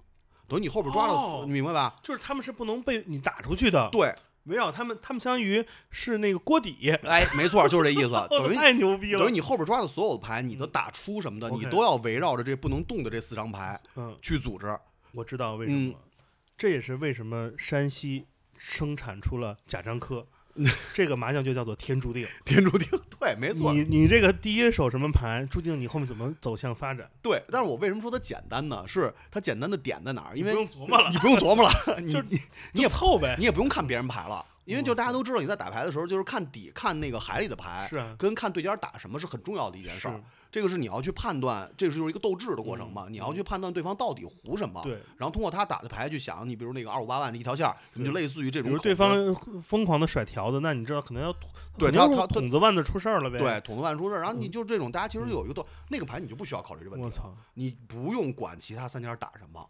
[0.49, 1.97] 等于你后边抓的，哦你明白吧？
[2.03, 4.15] 就是他们是不能被你打出去的，对，
[4.45, 9.19] 围绕他们，他们相当于是那个锅底，哎，没错，就是这意思， 等于太牛逼了。
[9.21, 14.79] 等于，你后边抓的所有的牌，你的打出什么的你都要围绕着这不能动的这四张牌嗯，去组织。
[15.13, 15.93] 我知道为什么。
[15.93, 15.99] 了，
[16.57, 18.27] 这也是为什么山西
[18.57, 20.27] 生产出了贾樟柯，
[20.95, 22.27] 这个麻将就叫做天注定。
[22.45, 22.89] 天注定，
[23.19, 27.43] 对，没错，你你这个第一手什么牌，注定你后面怎么走向发展，对。
[27.51, 28.85] 但是我为什么说它简单呢？
[28.87, 30.37] 是它简单的点在哪儿？
[30.37, 32.41] 因为不用琢磨了你不用琢磨了，你 就是你
[32.73, 33.37] 你也凑呗。
[33.39, 40.23] 你也不用看别人牌了，因为就大家都知道你在打牌的时候，就是看底看那个海里的牌，是啊，跟看对家打什么是很重要的一件事儿。
[40.51, 43.05] 这个是你要去判断，这个就是一个斗智的过程嘛。
[43.07, 51.33] 嗯你要去判断对方到底胡什么，对，然后通过他打的牌去想，你比如那个二五八万的一条线儿，你就类似于这比如种对方疯狂的甩条子，那你知道可能要
[51.79, 53.39] 对肯定是他他他筒子腕子出事儿了呗。
[53.39, 59.65] 对，筒子万出事儿，然后你嗯就这种，大家其实有一个斗，那个牌你就不需要考虑这个问题了，我操，你不用管其他三家打什么，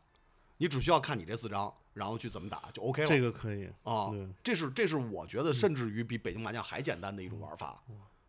[0.61, 3.08] 你只需要看你这四张，然后去怎么打就 OK 了。
[3.08, 7.82] 这个可以，啊，对，这是这是我觉得甚至于比北京麻将还简单的一种玩法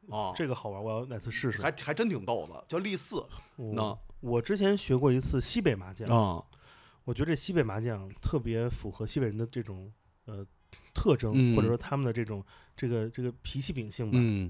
[0.10, 1.62] 啊，这个好玩，我要哪次试试。
[1.62, 3.26] 还还真挺逗的，叫立四
[3.58, 6.42] 那我我之前学过一次西北麻将，啊，
[7.04, 9.92] 我觉得这西北麻将特别符合西北人的这种
[10.24, 10.48] 呃
[10.94, 12.42] 特征，嗯或者说他们的这种
[12.78, 14.18] 这个这个脾气秉性吧。
[14.20, 14.50] 嗯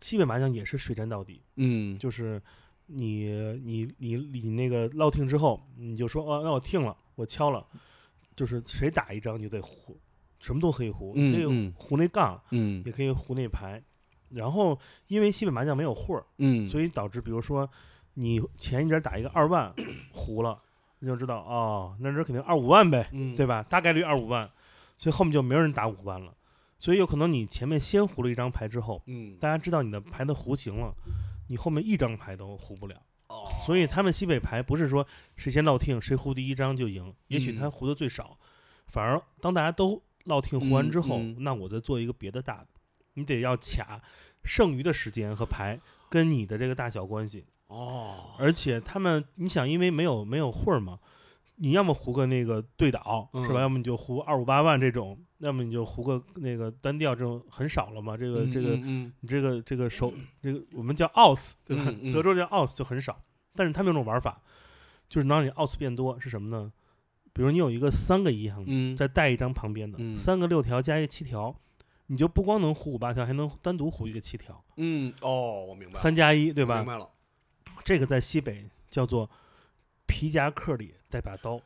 [0.00, 2.42] 西北麻将也是水战到底，嗯就是
[2.86, 3.30] 你
[3.62, 7.66] 你你你那个落听之后，你就说哦，那我听了，我敲了，
[8.34, 9.96] 就是谁打一张你就得胡，
[10.38, 13.82] 什么都可以胡，你可以胡那杠，嗯也可以胡那牌。
[14.30, 17.68] 然后因为西北麻将没有混儿，嗯，所以导致比如说
[18.14, 19.72] 你前一阵打一个二万
[20.10, 20.58] 胡了，
[21.00, 23.62] 你就知道哦，那这肯定二五万呗，嗯对吧？
[23.62, 24.50] 大概率二五万，
[24.96, 26.34] 所以后面就没有人打五万了。
[26.78, 30.94] 所以有可能你前面先胡了一张牌之后，嗯大家知道你的牌的胡形了，
[31.48, 32.96] 你后面一张牌都胡不了。
[33.32, 35.06] 哦，所以他们西北牌不是说
[35.36, 37.56] 谁先落听谁胡第一张就赢，也许嗯。
[37.56, 38.38] 他胡的最少，
[38.88, 42.68] 反而当大家都落听胡完之后，那我再做一个别的大的，
[43.14, 44.02] 你得要卡
[44.44, 45.80] 剩余的时间和牌
[46.10, 50.98] 跟你的这个大小关系，哦，而且他们你想，因为没有没有混儿嘛。
[51.62, 53.60] 你要么胡个那个对倒、是吧？
[53.60, 58.16] 嗯要么你就胡二五八万这种，要么你就胡个那个单调这种很少了嘛。
[58.16, 61.06] 这个、这个嗯你这个这个手这个我们叫
[61.68, 63.22] 嗯德州叫 aus 就很少，
[63.54, 64.42] 但是他们有种玩法，
[65.08, 66.72] 就是能让你 aus 变多是什么呢？
[67.32, 71.54] 比如你有一个三个一样的，嗯，再带一张旁边的，嗯三个六条加一个七条，
[72.08, 76.86] 你就不光能胡五八条，还能单独胡一个七条，嗯哦，我明白了，三加一对吧明？
[76.86, 77.08] 白了，
[77.84, 79.30] 这个在西北叫做
[80.06, 81.60] 皮夹克里带把刀，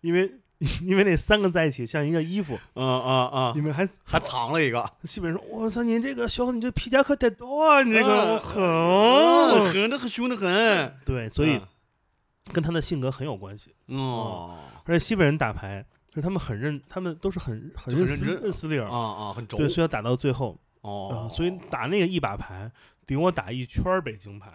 [0.00, 0.32] 因为
[0.82, 8.62] 因为那三个在一起像一个衣服，嗯嗯嗯你，们还还藏了一个，西北人说：“我操，你这个小伙，你这皮夹克带刀啊，你这个狠。
[8.64, 11.60] 嗯狠的很，凶的很，对，所以
[12.52, 13.74] 跟他的性格很有关系。
[13.88, 20.58] 嗯哦而且西北人打牌，就是他们很认，他们都是很很认真认死理儿，啊啊，很轴对，所以要打到最后。
[20.80, 22.70] 哦呃，所以打那个一把牌，
[23.04, 24.50] 顶我打一圈儿北京牌，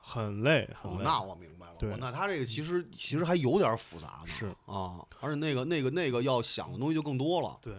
[0.00, 1.04] 很累很哦，累。
[1.04, 1.74] 那我明白了。
[1.78, 4.26] 对哦那他这个其实其实还有点复杂呢。
[4.26, 7.58] 是啊，而且那个那个那个要想的东西就更多了。
[7.62, 7.74] 对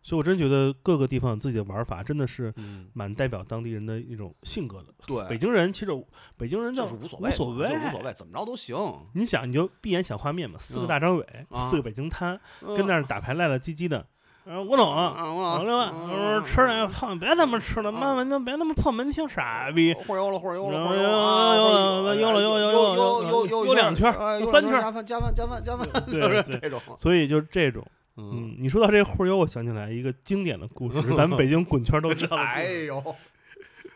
[0.00, 4.94] 所以我真觉得各个地方有自己的玩法，真的是嗯，蛮代表当地人的一种性格的。
[5.06, 6.06] 对，北京人其实
[6.36, 8.76] 北京人叫就是无所谓，无所谓，就无所谓，怎么着都行。
[9.12, 14.06] 你想，你就闭眼想画面嘛，四个嗯大张伟，啊四个北京摊，嗯跟那儿打牌赖赖唧唧的。
[14.48, 15.66] 我懂啊，我懂。
[15.66, 19.92] 了外，我吃点胖，别他妈吃了，慢慢就别他妈碰门厅，傻逼。
[19.92, 24.10] 忽悠了，忽悠了，忽悠了，悠悠了，悠了，悠了，悠悠悠悠悠两圈，
[24.46, 26.80] 三圈，加饭，加饭，加饭，加饭， 就是这种。
[26.96, 27.86] 所以就是这种。
[28.16, 32.34] 嗯，你说到这忽悠，我想起来一个经典的故事，咱们北京滚圈都知道。
[32.40, 33.16] 哎呦，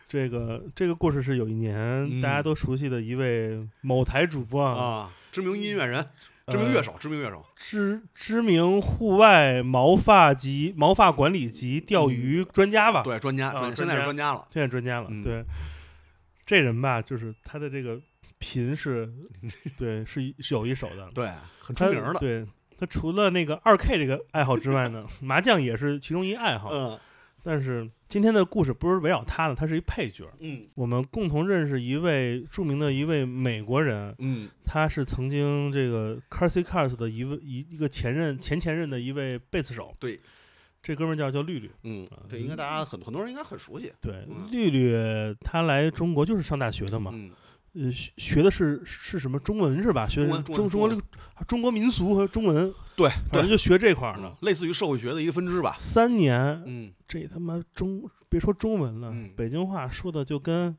[0.07, 6.05] 这个这个故事是有一年大家都熟悉的一位某台主播啊，知名音乐人，
[6.47, 14.47] 知名乐手，知名乐手，知知名户外毛发及毛发管理及钓鱼专家吧？，对，专家，啊专现在是专家了。
[14.51, 15.07] 现在专家了。
[15.09, 15.45] 嗯对，
[16.45, 17.97] 这人吧，就是他的这个
[18.39, 19.09] 频是，
[19.77, 21.09] 对，是一是有一手的。
[21.15, 22.19] 对，很出名的。
[22.19, 22.45] 对
[22.77, 26.69] 他除了那个二 K 这个爱好之外呢，麻将也是其中一爱好。
[26.71, 26.99] 嗯
[27.45, 30.31] 但是今天的故事不是围绕他的，他是一配角。
[30.39, 39.95] 嗯我们共同认识一位著名的一位美国人，嗯他是曾经这个 Carsey Cars 的一位一一个前任前前任的一位贝斯手。
[39.99, 40.19] 对，
[40.83, 41.71] 这哥们儿叫叫绿绿。
[41.85, 43.91] 嗯，这应该大家很很多人应该很熟悉。
[43.99, 44.93] 对，嗯绿绿
[45.41, 47.31] 他来中国就是上大学的嘛，嗯，
[47.75, 50.07] 呃，学学的是是什么中文是吧？
[50.07, 51.03] 学中文中中中中国
[51.47, 54.35] 中国民俗和中文，对反正就学这块儿呢。
[54.41, 55.73] 类似于社会学的一个分支吧。
[55.77, 60.75] 三年，嗯，这他妈中别说中文了，嗯北京话说的就跟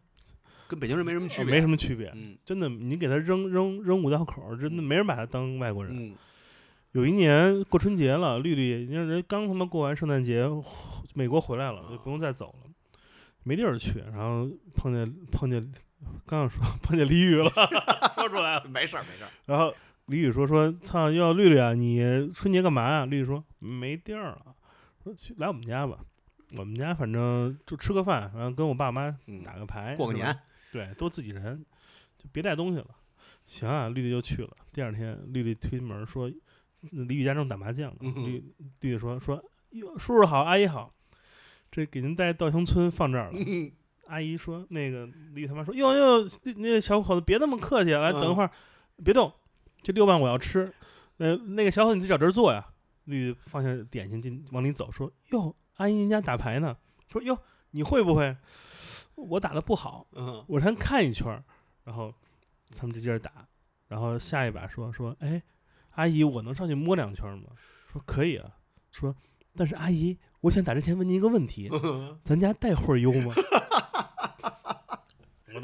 [0.69, 1.53] 跟北京人没什么区别。
[1.53, 2.13] 没什么区别。
[2.15, 5.95] 嗯真的，你给他扔扔扔五道口儿，真的没人把他当外国人。
[5.97, 6.15] 嗯
[6.93, 10.49] 有一年过春节了，绿绿，你看人刚他妈过完圣诞节，
[11.13, 12.71] 美国回来了，就不用再走了，
[13.43, 15.73] 没地儿去，然后碰见碰见，
[16.27, 17.51] 刚想说碰见李宇了，
[18.17, 19.31] 说出来了，没事儿没事儿。
[19.47, 19.75] 然后
[20.07, 24.55] 李宇说说操，要绿绿啊，你春节干嘛呀、绿绿说没地儿了，
[25.03, 25.99] 说去来我们家吧，
[26.57, 30.37] 我们家反正就吃个饭，然后跟我爸妈嗯打个牌，过个年。
[30.73, 31.65] 对，都自己人，
[32.19, 32.87] 就别带东西了。
[33.45, 34.51] 行啊，绿绿就去了。
[34.73, 36.29] 第二天，绿绿推门说，
[36.81, 37.99] 那李宇家正打麻将呢。
[38.01, 38.43] 绿
[38.81, 39.41] 绿绿说说，
[39.71, 40.93] 哟，叔叔好，阿姨好，
[41.71, 43.39] 这给您带稻香村放这儿了。
[43.39, 43.71] 嗯
[44.07, 48.51] 阿姨说，那个绿他妈说，哟哟，绿那个小伙子别那么客气，来等一会儿，
[49.05, 49.33] 别动，
[49.83, 50.73] 这六万我要吃。
[51.19, 52.67] 呃，那个小伙子你自己找地儿坐呀。
[53.05, 56.77] 绿绿放下点心进往里走，说，哟，阿姨您家打牌呢？
[57.13, 57.39] 说，哟，
[57.73, 58.35] 你会不会？
[59.15, 61.45] 我打的不好，嗯我先看一圈儿，
[61.85, 62.13] 然后
[62.77, 63.47] 他们就接着打，
[63.89, 65.43] 然后下一把说说，哎，
[65.91, 67.45] 阿姨，我能上去摸两圈儿吗？
[67.93, 68.51] 说可以啊，
[68.91, 69.15] 说，
[69.55, 71.71] 但是阿姨，我想打之前问您一个问题，
[72.25, 73.33] 咱家带会儿优吗？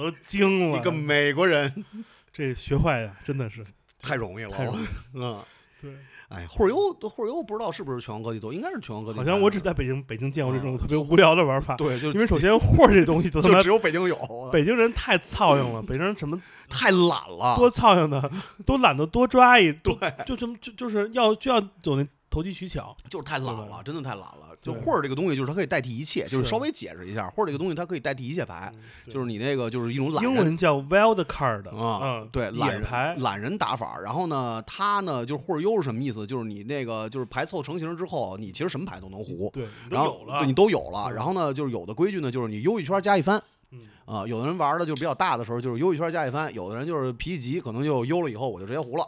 [0.00, 1.84] 我都惊了，一个美国人。
[2.32, 3.62] 这学坏呀，真的是。
[4.02, 4.50] 太容易了。
[4.64, 5.38] 易嗯，
[5.82, 5.90] 对，
[6.30, 9.18] 哎，霍尔优霍尔优不知道是不是全国各地都应该是全国各地。
[9.18, 14.16] 好像我只在北京北京见过这种特别无聊的玩法，对，就因为首先货儿这东西就只有北京有，
[14.50, 16.40] 北京人太操硬了，北京人什么
[16.70, 17.56] 太懒了。
[17.58, 18.30] 多操硬的，
[18.64, 19.94] 都懒得多抓一，对，
[20.24, 24.56] 就这么就就是要就要走那投机取巧，就是太懒了，真的太懒了。
[24.62, 28.70] 就对霍尔这个东西，就是它可以代替一切，就是是稍微解释一下，霍尔这个东西它可以代替一切牌，
[29.08, 33.98] 就是你那个就是一种懒人英文叫 wild card 啊，嗯，对，懒牌，懒人打法。
[33.98, 36.26] 然后呢，它呢就是霍尔优是什么意思？
[36.26, 39.50] 就是你那个就是牌凑成型之后，你其实什么牌都能胡。
[39.88, 49.04] 然后你都有了，嗯然后呢，就是有的规矩呢，就是你悠一圈加一番，嗯啊、有的人玩的就是比较大的时候，就是悠一圈加一番；有的人就是脾气急，可能就悠了以后我就直接胡了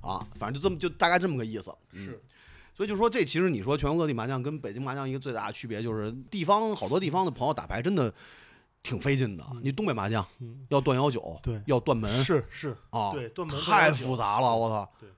[0.00, 1.72] 啊，反正就这么就大概这么个意思。
[1.92, 2.22] 嗯是，
[2.76, 8.12] 所以就说这其实你说全国各地麻将跟北京麻将一个最大的区别就是地方好多地方的朋友打牌真的
[8.82, 9.44] 挺费劲的。
[9.62, 14.88] 你东北麻将嗯，要断幺九，对要断门是是啊，对断门太复杂了，我操。
[15.00, 15.08] 对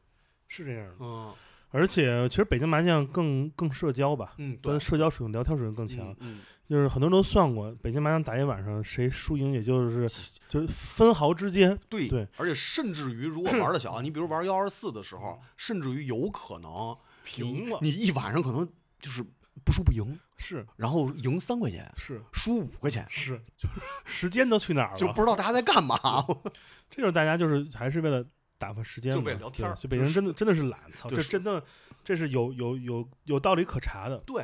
[0.47, 0.95] 是这样的。
[1.01, 1.35] 嗯
[1.71, 6.09] 而且其实北京麻将更更社交吧，嗯，跟社交属性、聊天属性更强。
[6.13, 10.09] 嗯嗯就是很多人都算过，北京麻将打一晚上，谁输赢也就是
[10.49, 11.79] 就是分毫之间。
[11.91, 16.97] 对对，而且甚至于如果玩的小，你比如玩幺二四的时候，甚至于有可能
[17.29, 18.67] 平了你你一晚上可能
[18.99, 19.23] 就是
[19.65, 23.69] 不输不赢，是然后赢三块钱，是输五块钱，是，就
[24.05, 24.97] 时间都去哪儿了？
[24.97, 25.99] 就不知道大家在干嘛。
[26.89, 28.25] 这就是大家就是还是为了
[28.57, 31.63] 打发时间嘛，就为了聊天儿就北京人真的真的是懒，操，这真的
[32.09, 34.17] 这是有有有有道理可查的。
[34.25, 34.43] 对，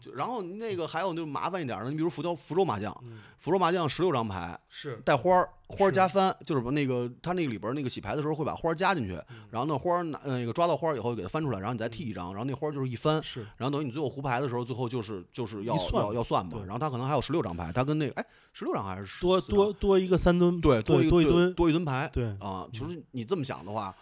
[0.00, 23.94] 就然后那个还有那种麻烦一点的，你比如福州福州麻将，嗯，福州麻将十六张牌是带花儿，花儿加翻，就是把那个他那个里边儿那个洗牌的时候会把花儿加进去，嗯然后那花儿拿那个抓到花儿以后给它翻出来，然后你再剔一张，然后那花儿就是一翻，是然后等于你最后胡牌的时候，最后就是就是要算要要算嘛，然后他可能还有十六张牌，他跟那个哎十六张还是多多多一个三吨，对多一对多一吨，多一吨牌对，啊，其实你这么想的话，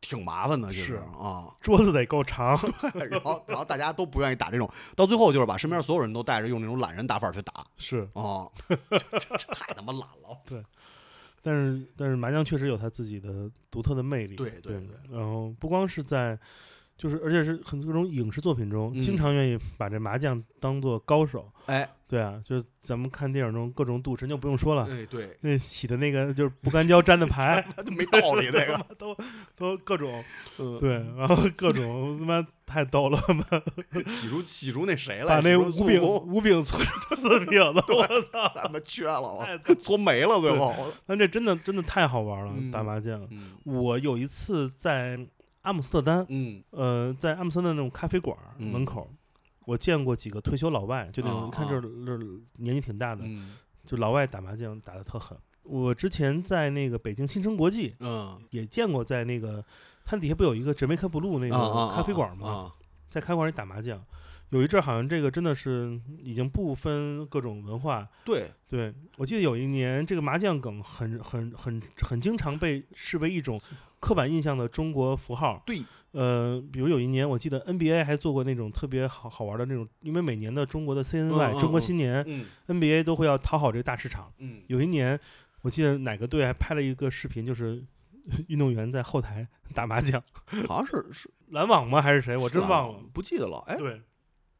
[0.00, 2.58] 挺麻烦的，其实是啊，桌子得够长。
[3.10, 10.62] 然后然后大家都不愿意打这种，到最后就是把身边所有人都带着用那种懒人打法去打是， 啊，这太他妈懒了，对
[11.42, 14.34] 但是但是麻将确实有它自己的独特的魅力。
[14.34, 16.36] 对对对对然后不光是在，
[16.96, 21.50] 就是而且是很多种影视作品中，嗯经常愿意把这麻将当做高手。
[21.66, 29.16] 哎对啊，就是咱们看电影中各种赌神就不用说了，哎对，那洗的那个就是不干胶粘的 牌，没道理那个，都
[29.56, 30.22] 都各种
[30.58, 33.18] 嗯对，然后各种他妈太逗了，
[34.06, 38.52] 洗出洗出那谁来，把那五饼五饼搓成四饼的，我操！
[38.54, 40.72] 他妈缺了，搓没了最后，
[41.06, 43.20] 但这真的真的太好玩了，嗯打麻将。
[43.32, 45.18] 嗯我有一次在
[45.66, 46.62] 阿姆斯特丹，嗯。
[46.70, 49.10] 呃，在阿姆斯特丹那种咖啡馆门口，
[49.64, 53.56] 我见过几个退休老外，就那种啊看就是就是年纪挺大的，嗯。
[53.84, 55.36] 就老外打麻将打得特狠。
[55.62, 59.64] 我之前在那个北京新城国际嗯，也见过，在那个
[60.04, 62.48] 它底下不有一个 Jamaica Blue 那啊啊个咖啡馆吗？
[62.48, 62.74] 啊，
[63.08, 64.00] 在咖啡馆里打麻将，
[64.50, 68.06] 有一阵儿好像这个真的是已经不分各种文化。
[68.24, 73.60] 对，对我记得有一年，这个麻将梗很很很很经常被视为一种
[73.98, 75.60] 刻板印象的中国符号。
[75.66, 75.82] 对，
[76.12, 84.32] 呃，比如有一年，我记得 NBA 还做过那种特别好好玩的那种，因为每年的中国的 CNY、嗯中国嗯新年、嗯 NBA 都会要讨好这个大市场。
[84.38, 85.18] 嗯有一年，
[85.62, 87.84] 我记得哪个队还拍了一个视频，就是
[88.46, 90.22] 运动员在后台 打麻将，
[90.68, 92.00] 好像是是，篮网吗？
[92.00, 92.36] 还是谁？
[92.36, 93.00] 我真忘了。
[93.12, 94.00] 不记得了，哎，对，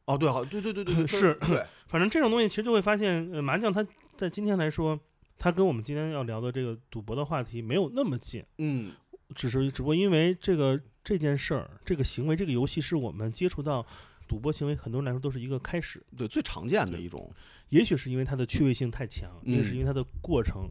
[0.07, 3.85] 哦对，好，对对对对，是对， 反正这种东西其实就会发现，呃，麻将它
[4.15, 4.99] 在今天来说，
[5.37, 8.91] 它跟我们今天要聊的这个赌博的话题没有那么近，嗯
[9.35, 13.85] 只是只不过因为这个这件事儿、这个行为、这个游戏是我们接触到
[14.25, 16.01] 赌博行为，很多人来说都是一个开始。
[16.17, 17.29] 对，最常见的一种，
[17.67, 20.69] 也许是因为它的趣味性太强，也许是嗯因为它的过程，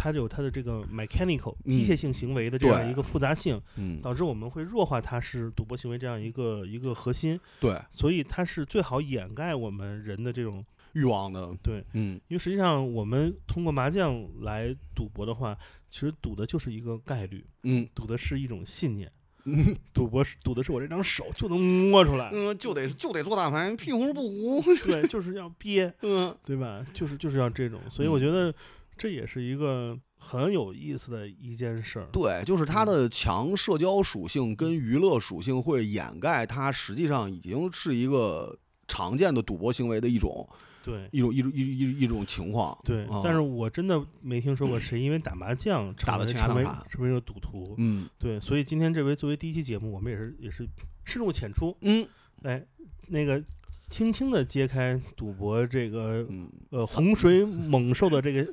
[0.00, 1.70] 它有它的这个 mechanical 嗯。
[1.70, 11.84] 机械性行为的这样对一个复杂性，嗯，导致我们会弱化它是赌博行为这样一个一个核心，对，所以它是最好掩盖我们人的这种欲望的，对。
[11.92, 12.18] 嗯。
[12.28, 15.56] 因为实际上，我们通过麻将来赌博的话，
[15.90, 17.86] 其实赌的就是一个概率，嗯。
[17.94, 19.12] 赌的是一种信念。
[19.44, 26.36] 嗯 赌博是赌的是我这张手就能摸出来，嗯，就得就得做大牌，屁红不糊， 对，就是要憋，嗯。
[26.44, 26.84] 对吧？
[26.92, 28.54] 就是就是要这种，所以我觉得
[29.00, 32.06] 这也是一个很有意思的一件事儿。
[32.12, 40.46] 对，就是它嗯的强社交属性跟娱乐属性会掩盖它实际上已经是一个常见的赌博行为的一种
[40.84, 42.78] 对一种一种一一一种情况。
[42.84, 47.74] 对啊，但是我真的没听说过谁因为打麻将打得为成为倾家荡产成为了赌徒。
[47.78, 50.68] 嗯对，所以今天这回作为第一期节目，我们也是也是
[51.06, 52.06] 深入浅出，嗯
[52.42, 52.62] 哎，
[53.08, 53.42] 那个
[53.88, 58.46] 轻轻的揭开赌博这个嗯，呃洪水猛兽的这个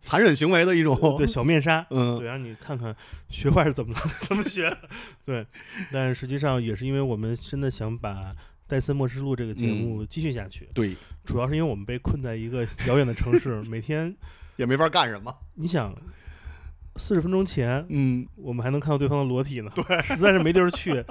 [0.00, 1.16] 残忍行为的一种。
[1.16, 2.94] 对小面纱，嗯对，让你看看
[3.28, 3.94] 学坏是怎么
[4.28, 4.76] 怎么学，
[5.24, 5.46] 对，
[5.92, 8.32] 但实际上也是因为我们真的想把。
[8.70, 10.94] 戴森末世录这个节嗯目继续下去，对，
[11.24, 14.14] 主要是因为我们被困在一个遥远的城市， 每天
[14.58, 15.34] 也没法干什么。
[15.54, 15.92] 你想，
[16.94, 21.04] 四十分钟前嗯，我们还能看到对方的裸体呢，对， 实在是没地儿去。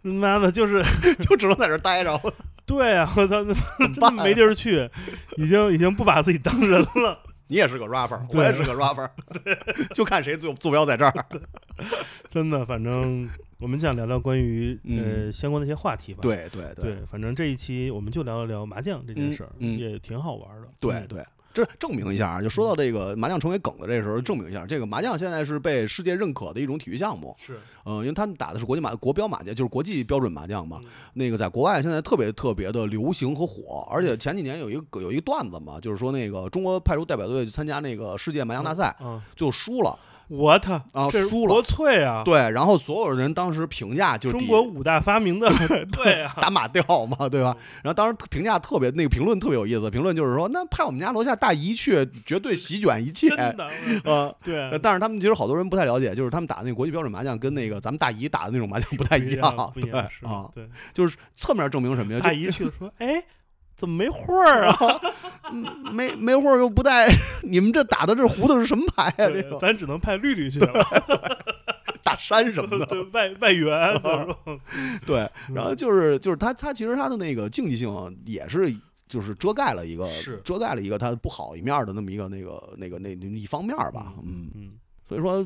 [0.00, 0.82] 妈的，就是
[1.18, 2.18] 就只能在这待着。
[2.64, 4.88] 对啊，我操，那真的没地儿去，
[5.36, 7.20] 已经已经不把自己当人了。
[7.48, 9.08] 你也是个 rapper，我也是个 rapper，
[9.94, 11.12] 就看谁坐坐标在这儿。
[12.30, 13.28] 真的，反正
[13.58, 16.20] 我们想聊聊关于呃嗯相关的一些话题吧。
[16.22, 20.68] 对对对，反正这一期我们就聊一聊麻将这件事儿，嗯嗯也挺好玩的。
[20.68, 21.24] 嗯对对，
[21.58, 27.34] 这证明一下啊，就说到这个麻将成为梗的这时候，证明一下，这个麻将现在是被世界认可的一种体育项目。
[27.36, 30.78] 是，嗯，因为他们打的是国际麻国标麻将，就是国际标准麻将嘛。
[30.84, 39.98] 嗯那个在国外现在特别特别的流行和火，而且前几年有一个有一个段子嘛，就是说那个中国派出代表队去参加那个世界麻将大赛，嗯，最后输了。
[40.28, 45.50] 我操啊这是输了国粹啊，对，然后所有人当时评价就是中国五大发明的
[45.92, 47.56] 对啊，打马吊嘛，对吧？
[47.82, 53.28] 然后当时评价特别，那个评论特别有意思，评论就是说，那派我们家楼下大姨去，绝对席卷一切。
[53.28, 53.64] 真的，
[54.04, 62.20] 啊，对，但是他们其实好多人不太了解，就是他们打那个国际标准麻将跟那个咱们大姨打的那种麻将不太一样，对不一样，啊，对，就是侧面证明什么呀？
[62.20, 63.22] 大姨去了说， 哎，
[63.78, 65.00] 怎么没画儿啊？
[65.92, 67.08] 没没会儿又不带，
[67.42, 69.30] 你们这打的这胡的是什么牌啊？
[69.30, 70.84] 这个咱只能派绿绿去了，
[72.04, 74.02] 大山什么的，对外外援，
[75.06, 77.88] 对，然后就是就是他他其实他的那个竞技性
[78.26, 78.74] 也是。
[79.08, 80.06] 就是遮盖了一个，
[80.44, 84.72] 遮盖了一个他不好一面的那么一个那个那个那那一方面吧，嗯，嗯，
[85.08, 85.42] 所以说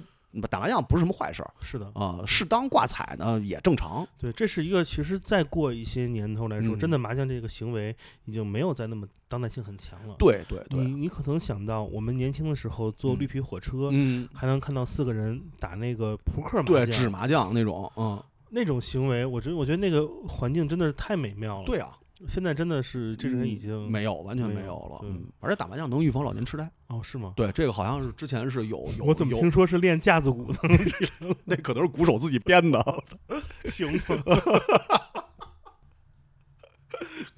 [0.48, 21.66] 打麻将不是什么坏事儿是的，啊，适当挂彩呢也正常，对，这是一个其实再过一些年头来说，嗯真的麻将这个行为已经没有再那么当代性很强了。，对对对，你你可能想到我们年轻的时候坐嗯绿皮火车，嗯，还能看到四个人打那个扑克麻将对，纸麻将那种，嗯，那种行为，我觉得我觉得那个环境真的是太美妙了。
[21.66, 21.96] 对，啊，
[22.26, 27.32] 现在真的是这人已经没有，完全没有没有了，嗯，而且打麻将能预防老年痴呆，哦，是吗？
[27.36, 30.58] 对，这个好像是之前是有有我怎么听说是练架子鼓的？
[31.44, 33.02] 那可能是鼓手自己编的
[33.64, 34.00] 行吗？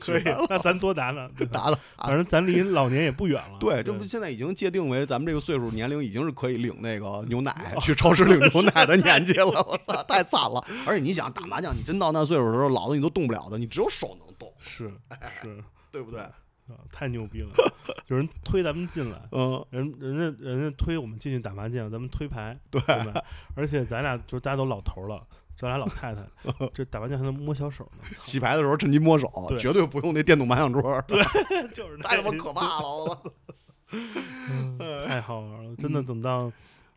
[0.12, 1.78] 可以， 那咱多打打， 对打的。
[1.96, 3.58] 反正咱离老年也不远了。
[3.58, 9.46] 对，这不现在已经界定为咱们这个岁数年龄已经是可以领那个牛奶，去超市领牛奶的年纪了。
[9.46, 10.64] 我操，太惨了！
[10.86, 14.92] 而且你想打麻将，你真到那岁数的时候，老子你都动不了的，你只有手能动，是
[15.40, 16.20] 是对不对？
[16.20, 17.50] 啊，太牛逼了！
[18.06, 22.80] 有人推咱们进来，嗯，人人家人家推我们进去打麻将，咱们推牌，对？
[23.54, 25.22] 而且咱俩就是大家都老头了，
[25.58, 26.22] 咱俩老太太，
[26.74, 31.22] 这打麻将还能摸小手呢，洗牌的时候趁机摸手，对绝对不用那电动麻将桌， 对，
[31.72, 32.88] 就是 太他妈可怕了！
[32.88, 33.22] 我操，
[33.90, 35.76] 嗯太好玩了！
[35.76, 36.52] 真的，嗯等到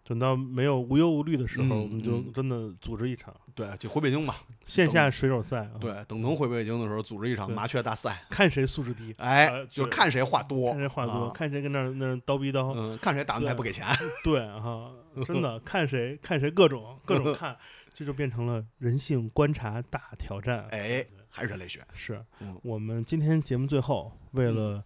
[0.07, 4.35] 等到没有无忧无虑的时候，嗯我们就嗯真的组织一场对，就回北京吧。
[4.65, 8.23] 线下水手赛啊，，对，等能回北京的时候，组织一场麻雀大赛。
[8.29, 13.85] 看谁素质低，哎呃，就是看谁话多，看谁话多，啊看谁跟那儿那儿叨逼叨，嗯，看谁打完牌不给钱。
[14.23, 14.91] 对哈，
[15.25, 17.55] 真的看谁看谁各种各种看，
[17.97, 20.67] 这就变成了人性观察大挑战。
[20.69, 21.81] 哎，还是人类学。
[21.93, 24.83] 是嗯我们今天节目最后为了。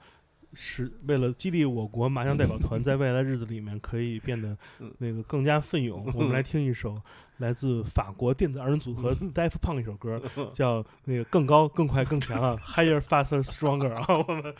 [0.53, 4.49] 是为了激励我国麻将代表团 在未来日子里面可以变得
[4.79, 7.01] 嗯那个更加奋勇， 我们来听一首
[7.37, 14.25] 来自法国电子二人组合 Daft Punk 一首歌，叫那个更高、更快、更强啊，Higher, Faster, Stronger 啊。
[14.27, 14.55] 我们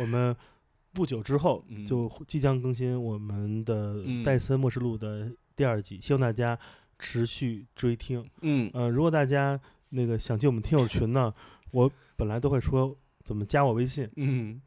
[0.00, 0.36] 我们
[0.92, 6.58] 不久之后嗯就即将更新我们的嗯戴森末世录的第二季，希望大家
[7.04, 8.26] 持续追听。
[8.40, 11.32] 嗯呃，如果大家那个想进我们听友群呢，
[11.70, 14.58] 我本来都会说怎么加我微信，嗯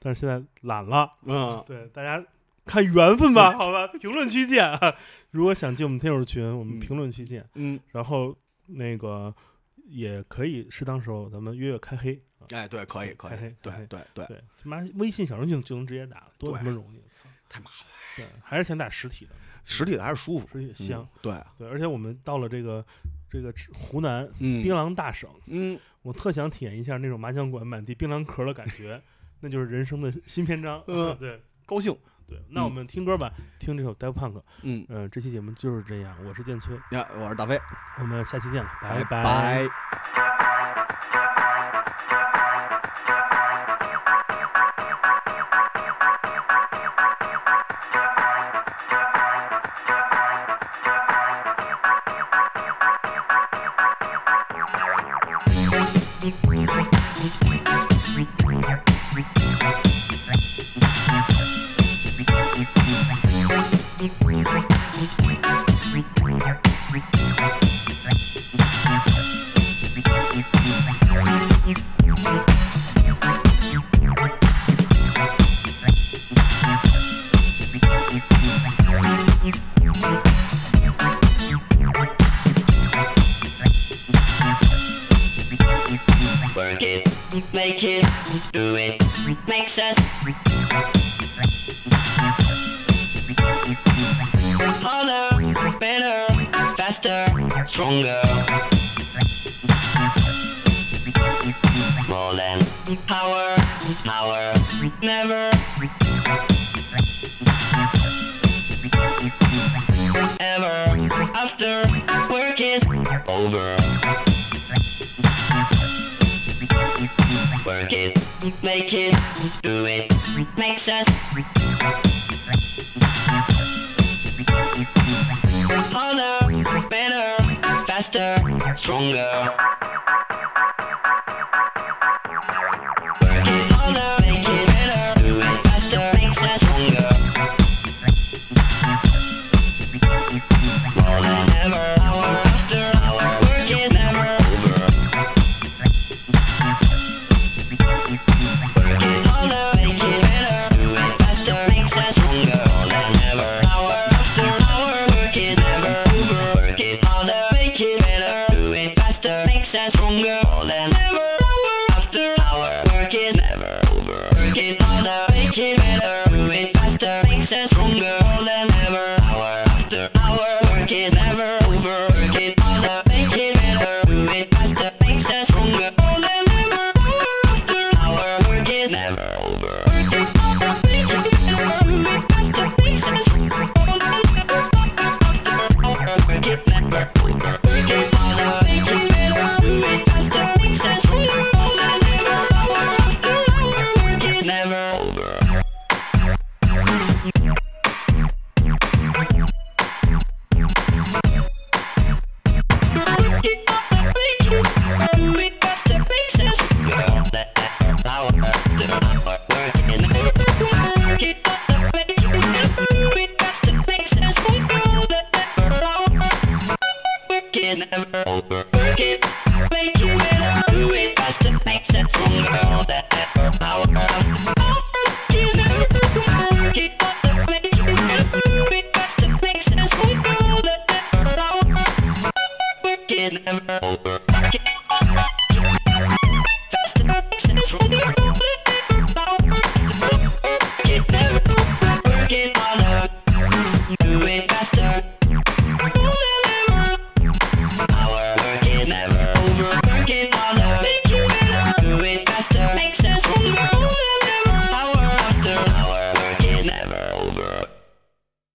[0.00, 1.12] 但是现在懒了。
[1.22, 2.22] 嗯，对，大家
[2.64, 4.94] 看缘分吧， 好吧，评论区见啊。
[5.30, 7.48] 如果想进我们听友群，我们嗯评论区见。
[7.54, 9.32] 嗯，然后那个
[9.86, 12.50] 也可以适当时候咱们约约开黑啊。
[12.50, 17.00] 哎，对，可以，可以，对对对，对，他妈微信小程序就能直接打了，多对他妈容易！
[17.48, 17.86] 操，太麻烦，
[18.16, 19.32] 对，还是想打实体的，
[19.64, 21.02] 实体的还是舒服，实体香。
[21.02, 22.84] 嗯对，对，而且我们到了这个
[23.30, 24.62] 这个湖南嗯。
[24.62, 29.00] 槟榔大省，嗯，我特想体验一下那种麻将馆满地槟榔壳的感觉，
[29.40, 30.82] 那就是人生的新篇章。
[30.86, 31.16] 嗯。
[31.20, 31.40] 对。
[31.66, 31.92] 高兴，
[32.28, 34.40] 对，那我们听歌吧，听这首 Daft Punk。
[34.62, 37.58] 嗯，嗯、这期节目就是这样，我是建崔，呀，我是大飞，
[37.98, 39.02] 我们下期见了，拜。
[39.02, 40.25] 拜